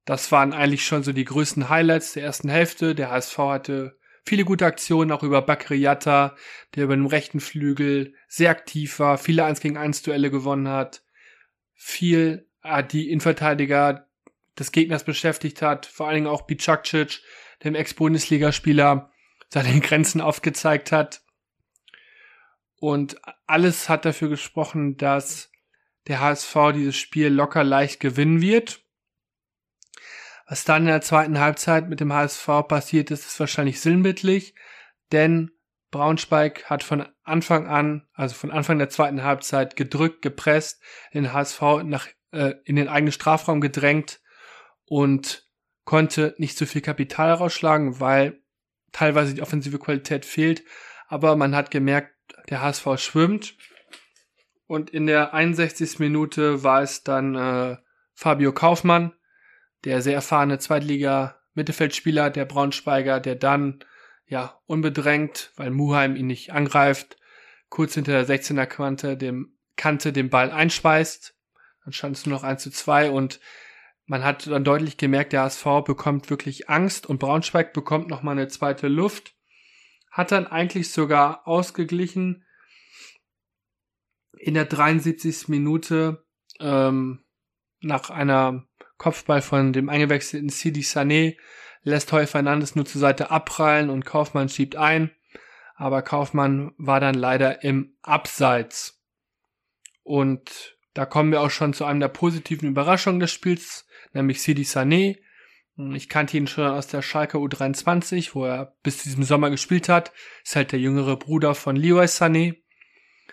das 0.05 0.31
waren 0.31 0.53
eigentlich 0.53 0.85
schon 0.85 1.03
so 1.03 1.13
die 1.13 1.23
größten 1.23 1.69
Highlights 1.69 2.13
der 2.13 2.23
ersten 2.23 2.49
Hälfte. 2.49 2.95
Der 2.95 3.11
HSV 3.11 3.37
hatte 3.37 3.97
viele 4.25 4.43
gute 4.43 4.65
Aktionen, 4.65 5.11
auch 5.11 5.23
über 5.23 5.41
Bakriata, 5.41 6.35
der 6.75 6.85
über 6.85 6.95
dem 6.95 7.05
rechten 7.05 7.39
Flügel 7.39 8.15
sehr 8.27 8.49
aktiv 8.49 8.99
war, 8.99 9.17
viele 9.17 9.45
1 9.45 9.61
gegen 9.61 9.77
1 9.77 10.01
Duelle 10.01 10.29
gewonnen 10.29 10.67
hat, 10.67 11.03
viel 11.73 12.49
äh, 12.63 12.83
die 12.83 13.09
Innenverteidiger 13.09 14.07
des 14.59 14.71
Gegners 14.71 15.03
beschäftigt 15.03 15.61
hat, 15.61 15.85
vor 15.85 16.07
allen 16.07 16.15
Dingen 16.15 16.27
auch 16.27 16.43
Bicakcic, 16.43 17.21
dem 17.63 17.75
Ex-Bundesligaspieler, 17.75 19.11
seine 19.49 19.79
Grenzen 19.81 20.21
aufgezeigt 20.21 20.91
hat. 20.91 21.21
Und 22.75 23.17
alles 23.47 23.87
hat 23.87 24.05
dafür 24.05 24.29
gesprochen, 24.29 24.97
dass 24.97 25.51
der 26.07 26.19
HSV 26.19 26.55
dieses 26.73 26.97
Spiel 26.97 27.29
locker 27.29 27.63
leicht 27.63 27.99
gewinnen 27.99 28.41
wird. 28.41 28.81
Was 30.47 30.65
dann 30.65 30.83
in 30.83 30.87
der 30.87 31.01
zweiten 31.01 31.39
Halbzeit 31.39 31.87
mit 31.87 32.01
dem 32.01 32.11
HSV 32.11 32.45
passiert 32.67 33.09
ist, 33.09 33.25
ist 33.25 33.39
wahrscheinlich 33.39 33.79
sinnbildlich, 33.79 34.53
denn 35.13 35.51
Braunschweig 35.91 36.69
hat 36.69 36.83
von 36.83 37.07
Anfang 37.23 37.67
an, 37.67 38.07
also 38.13 38.35
von 38.35 38.51
Anfang 38.51 38.79
der 38.79 38.89
zweiten 38.89 39.23
Halbzeit 39.23 39.77
gedrückt, 39.77 40.21
gepresst, 40.21 40.81
den 41.13 41.31
HSV 41.31 41.61
nach, 41.83 42.07
äh, 42.31 42.55
in 42.65 42.75
den 42.75 42.89
eigenen 42.89 43.13
Strafraum 43.13 43.61
gedrängt 43.61 44.19
und 44.85 45.47
konnte 45.85 46.33
nicht 46.37 46.57
so 46.57 46.65
viel 46.65 46.81
Kapital 46.81 47.33
rausschlagen, 47.33 47.99
weil 47.99 48.41
teilweise 48.91 49.33
die 49.33 49.41
offensive 49.41 49.79
Qualität 49.79 50.25
fehlt. 50.25 50.63
Aber 51.07 51.35
man 51.35 51.55
hat 51.55 51.71
gemerkt, 51.71 52.13
der 52.49 52.61
HSV 52.61 52.97
schwimmt. 52.97 53.55
Und 54.67 54.89
in 54.89 55.05
der 55.05 55.33
61. 55.33 55.99
Minute 55.99 56.63
war 56.63 56.81
es 56.81 57.03
dann 57.03 57.35
äh, 57.35 57.77
Fabio 58.13 58.53
Kaufmann, 58.53 59.13
der 59.83 60.01
sehr 60.01 60.13
erfahrene 60.13 60.59
Zweitliga-Mittelfeldspieler 60.59 62.29
der 62.29 62.45
Braunschweiger, 62.45 63.19
der 63.19 63.35
dann 63.35 63.83
ja 64.25 64.59
unbedrängt, 64.65 65.51
weil 65.57 65.69
Muheim 65.69 66.15
ihn 66.15 66.27
nicht 66.27 66.53
angreift, 66.53 67.17
kurz 67.69 67.95
hinter 67.95 68.23
der 68.23 68.27
16er 68.27 68.65
Kante 68.65 69.17
dem 69.17 69.57
Kante 69.75 70.13
den 70.13 70.29
Ball 70.29 70.51
einschweißt. 70.51 71.35
Dann 71.83 71.93
stand 71.93 72.15
es 72.15 72.25
nur 72.25 72.37
noch 72.37 72.43
1 72.43 72.63
zu 72.63 72.71
2 72.71 73.11
und 73.11 73.39
man 74.13 74.23
hat 74.23 74.45
dann 74.45 74.63
deutlich 74.63 74.97
gemerkt, 74.97 75.33
der 75.33 75.41
HSV 75.41 75.65
bekommt 75.83 76.29
wirklich 76.29 76.69
Angst 76.69 77.07
und 77.07 77.17
Braunschweig 77.17 77.73
bekommt 77.73 78.09
nochmal 78.09 78.33
eine 78.33 78.47
zweite 78.47 78.87
Luft 78.87 79.33
hat 80.11 80.31
dann 80.31 80.45
eigentlich 80.45 80.91
sogar 80.91 81.47
ausgeglichen 81.47 82.45
in 84.37 84.53
der 84.53 84.65
73. 84.65 85.47
Minute 85.47 86.23
ähm, 86.59 87.23
nach 87.79 88.11
einer 88.11 88.67
Kopfball 88.99 89.41
von 89.41 89.73
dem 89.73 89.89
eingewechselten 89.89 90.49
Sidi 90.49 90.81
Sané 90.81 91.35
lässt 91.81 92.11
Heu 92.11 92.27
Fernandes 92.27 92.75
nur 92.75 92.85
zur 92.85 93.01
Seite 93.01 93.31
abprallen 93.31 93.89
und 93.89 94.05
Kaufmann 94.05 94.47
schiebt 94.47 94.75
ein. 94.75 95.09
Aber 95.73 96.03
Kaufmann 96.03 96.75
war 96.77 96.99
dann 96.99 97.15
leider 97.15 97.63
im 97.63 97.97
Abseits. 98.03 99.01
Und 100.03 100.77
da 100.93 101.07
kommen 101.07 101.31
wir 101.31 101.41
auch 101.41 101.49
schon 101.49 101.73
zu 101.73 101.85
einem 101.85 101.99
der 101.99 102.09
positiven 102.09 102.69
Überraschungen 102.69 103.19
des 103.19 103.31
Spiels, 103.31 103.87
nämlich 104.13 104.41
Sidi 104.41 104.63
Sané, 104.63 105.17
ich 105.75 106.07
kannte 106.07 106.37
ihn 106.37 106.45
schon 106.45 106.67
aus 106.67 106.87
der 106.87 107.01
Schalke 107.01 107.37
U23, 107.37 108.35
wo 108.35 108.45
er 108.45 108.75
bis 108.83 108.99
zu 108.99 109.05
diesem 109.05 109.23
Sommer 109.23 109.49
gespielt 109.49 109.89
hat. 109.89 110.11
Ist 110.43 110.55
halt 110.55 110.71
der 110.71 110.79
jüngere 110.79 111.17
Bruder 111.17 111.55
von 111.55 111.75
Leroy 111.75 112.05
Sané. 112.05 112.57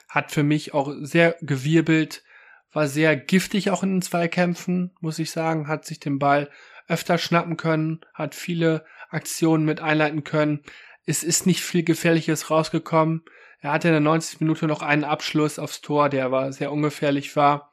Hat 0.08 0.32
für 0.32 0.42
mich 0.42 0.72
auch 0.72 0.92
sehr 1.02 1.36
gewirbelt, 1.42 2.24
war 2.72 2.88
sehr 2.88 3.14
giftig 3.14 3.70
auch 3.70 3.82
in 3.82 3.96
den 3.96 4.02
Zweikämpfen, 4.02 4.92
muss 5.00 5.18
ich 5.18 5.30
sagen, 5.30 5.68
hat 5.68 5.84
sich 5.84 6.00
den 6.00 6.18
Ball 6.18 6.50
öfter 6.88 7.18
schnappen 7.18 7.56
können, 7.56 8.00
hat 8.14 8.34
viele 8.34 8.84
Aktionen 9.10 9.64
mit 9.64 9.80
einleiten 9.80 10.24
können. 10.24 10.62
Es 11.04 11.22
ist 11.22 11.46
nicht 11.46 11.62
viel 11.62 11.82
Gefährliches 11.82 12.50
rausgekommen. 12.50 13.22
Er 13.60 13.72
hatte 13.72 13.88
in 13.88 13.94
der 13.94 14.00
90 14.00 14.40
Minute 14.40 14.66
noch 14.66 14.82
einen 14.82 15.04
Abschluss 15.04 15.58
aufs 15.58 15.82
Tor, 15.82 16.08
der 16.08 16.24
aber 16.24 16.52
sehr 16.52 16.72
ungefährlich 16.72 17.36
war. 17.36 17.69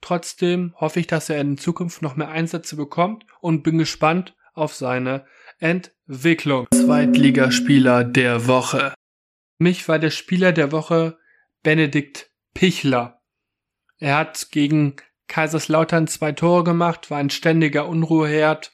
Trotzdem 0.00 0.74
hoffe 0.76 1.00
ich, 1.00 1.06
dass 1.06 1.28
er 1.30 1.40
in 1.40 1.58
Zukunft 1.58 2.02
noch 2.02 2.16
mehr 2.16 2.28
Einsätze 2.28 2.76
bekommt 2.76 3.26
und 3.40 3.62
bin 3.62 3.78
gespannt 3.78 4.36
auf 4.54 4.74
seine 4.74 5.26
Entwicklung. 5.58 6.66
Zweitligaspieler 6.72 8.04
der 8.04 8.46
Woche. 8.46 8.94
Mich 9.58 9.88
war 9.88 9.98
der 9.98 10.10
Spieler 10.10 10.52
der 10.52 10.72
Woche 10.72 11.18
Benedikt 11.62 12.30
Pichler. 12.54 13.22
Er 13.98 14.16
hat 14.16 14.50
gegen 14.50 14.96
Kaiserslautern 15.28 16.06
zwei 16.06 16.32
Tore 16.32 16.64
gemacht, 16.64 17.10
war 17.10 17.18
ein 17.18 17.30
ständiger 17.30 17.88
Unruheherd, 17.88 18.72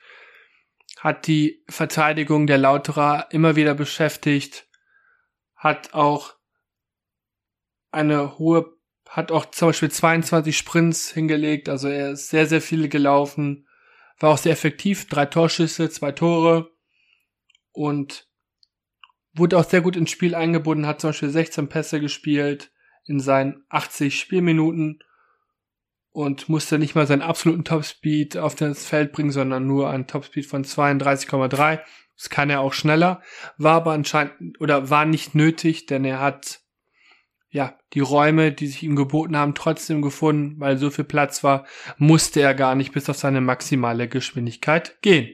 hat 0.98 1.26
die 1.26 1.64
Verteidigung 1.68 2.46
der 2.46 2.58
Lauterer 2.58 3.28
immer 3.30 3.56
wieder 3.56 3.74
beschäftigt, 3.74 4.68
hat 5.56 5.94
auch 5.94 6.34
eine 7.90 8.38
hohe, 8.38 8.76
hat 9.12 9.30
auch 9.30 9.44
zum 9.50 9.68
Beispiel 9.68 9.90
22 9.90 10.56
Sprints 10.56 11.10
hingelegt, 11.10 11.68
also 11.68 11.86
er 11.86 12.12
ist 12.12 12.30
sehr, 12.30 12.46
sehr 12.46 12.62
viele 12.62 12.88
gelaufen, 12.88 13.68
war 14.18 14.30
auch 14.30 14.38
sehr 14.38 14.52
effektiv, 14.52 15.06
drei 15.06 15.26
Torschüsse, 15.26 15.90
zwei 15.90 16.12
Tore 16.12 16.70
und 17.72 18.26
wurde 19.34 19.58
auch 19.58 19.68
sehr 19.68 19.82
gut 19.82 19.96
ins 19.96 20.10
Spiel 20.10 20.34
eingebunden, 20.34 20.86
hat 20.86 21.02
zum 21.02 21.10
Beispiel 21.10 21.28
16 21.28 21.68
Pässe 21.68 22.00
gespielt 22.00 22.72
in 23.04 23.20
seinen 23.20 23.66
80 23.68 24.18
Spielminuten 24.18 25.00
und 26.12 26.48
musste 26.48 26.78
nicht 26.78 26.94
mal 26.94 27.06
seinen 27.06 27.20
absoluten 27.20 27.64
Topspeed 27.64 28.38
auf 28.38 28.54
das 28.54 28.86
Feld 28.86 29.12
bringen, 29.12 29.30
sondern 29.30 29.66
nur 29.66 29.90
einen 29.90 30.06
Topspeed 30.06 30.46
von 30.46 30.64
32,3. 30.64 31.80
Das 32.16 32.30
kann 32.30 32.48
er 32.48 32.60
auch 32.60 32.72
schneller, 32.72 33.20
war 33.58 33.74
aber 33.74 33.92
anscheinend 33.92 34.58
oder 34.58 34.88
war 34.88 35.04
nicht 35.04 35.34
nötig, 35.34 35.84
denn 35.84 36.06
er 36.06 36.20
hat 36.20 36.61
ja 37.52 37.78
die 37.92 38.00
Räume, 38.00 38.50
die 38.50 38.66
sich 38.66 38.82
ihm 38.82 38.96
geboten 38.96 39.36
haben, 39.36 39.54
trotzdem 39.54 40.02
gefunden, 40.02 40.58
weil 40.58 40.78
so 40.78 40.90
viel 40.90 41.04
Platz 41.04 41.44
war, 41.44 41.66
musste 41.98 42.40
er 42.40 42.54
gar 42.54 42.74
nicht 42.74 42.92
bis 42.92 43.08
auf 43.08 43.18
seine 43.18 43.40
maximale 43.40 44.08
Geschwindigkeit 44.08 45.00
gehen. 45.02 45.28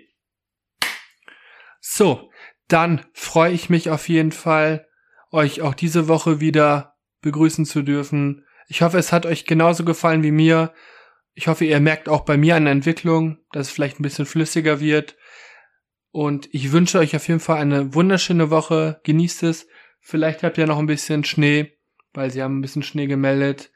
So, 1.80 2.30
dann 2.66 3.06
freue 3.14 3.52
ich 3.52 3.70
mich 3.70 3.88
auf 3.88 4.08
jeden 4.08 4.32
Fall, 4.32 4.86
euch 5.30 5.62
auch 5.62 5.74
diese 5.74 6.08
Woche 6.08 6.40
wieder 6.40 6.96
begrüßen 7.22 7.64
zu 7.64 7.82
dürfen. 7.82 8.44
Ich 8.66 8.82
hoffe, 8.82 8.98
es 8.98 9.12
hat 9.12 9.24
euch 9.24 9.46
genauso 9.46 9.84
gefallen 9.84 10.22
wie 10.22 10.32
mir. 10.32 10.74
Ich 11.34 11.46
hoffe, 11.46 11.64
ihr 11.64 11.80
merkt 11.80 12.08
auch 12.08 12.22
bei 12.22 12.36
mir 12.36 12.56
eine 12.56 12.70
Entwicklung, 12.70 13.38
dass 13.52 13.68
es 13.68 13.72
vielleicht 13.72 14.00
ein 14.00 14.02
bisschen 14.02 14.26
flüssiger 14.26 14.80
wird. 14.80 15.16
Und 16.10 16.48
ich 16.52 16.72
wünsche 16.72 16.98
euch 16.98 17.14
auf 17.14 17.28
jeden 17.28 17.40
Fall 17.40 17.58
eine 17.58 17.94
wunderschöne 17.94 18.50
Woche. 18.50 19.00
Genießt 19.04 19.44
es. 19.44 19.68
Vielleicht 20.00 20.42
habt 20.42 20.58
ihr 20.58 20.66
noch 20.66 20.78
ein 20.78 20.86
bisschen 20.86 21.24
Schnee, 21.24 21.77
weil 22.18 22.30
sie 22.30 22.42
haben 22.42 22.58
ein 22.58 22.62
bisschen 22.62 22.82
Schnee 22.82 23.06
gemeldet. 23.06 23.70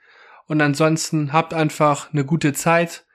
Und 0.46 0.60
ansonsten 0.60 1.32
habt 1.32 1.54
einfach 1.54 2.12
eine 2.12 2.24
gute 2.24 2.52
Zeit. 2.52 3.06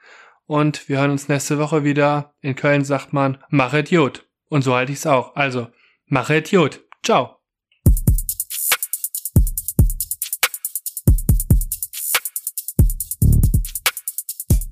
Und 0.46 0.88
wir 0.88 0.98
hören 0.98 1.10
uns 1.10 1.28
nächste 1.28 1.58
Woche 1.58 1.84
wieder. 1.84 2.34
In 2.40 2.56
Köln 2.56 2.82
sagt 2.84 3.12
man, 3.12 3.38
mach 3.50 3.74
Idiot. 3.74 4.26
Und 4.48 4.62
so 4.62 4.74
halte 4.74 4.92
ich 4.92 4.98
es 4.98 5.06
auch. 5.06 5.36
Also, 5.36 5.68
mach 6.06 6.30
Idiot. 6.30 6.80
Ciao. 7.04 7.37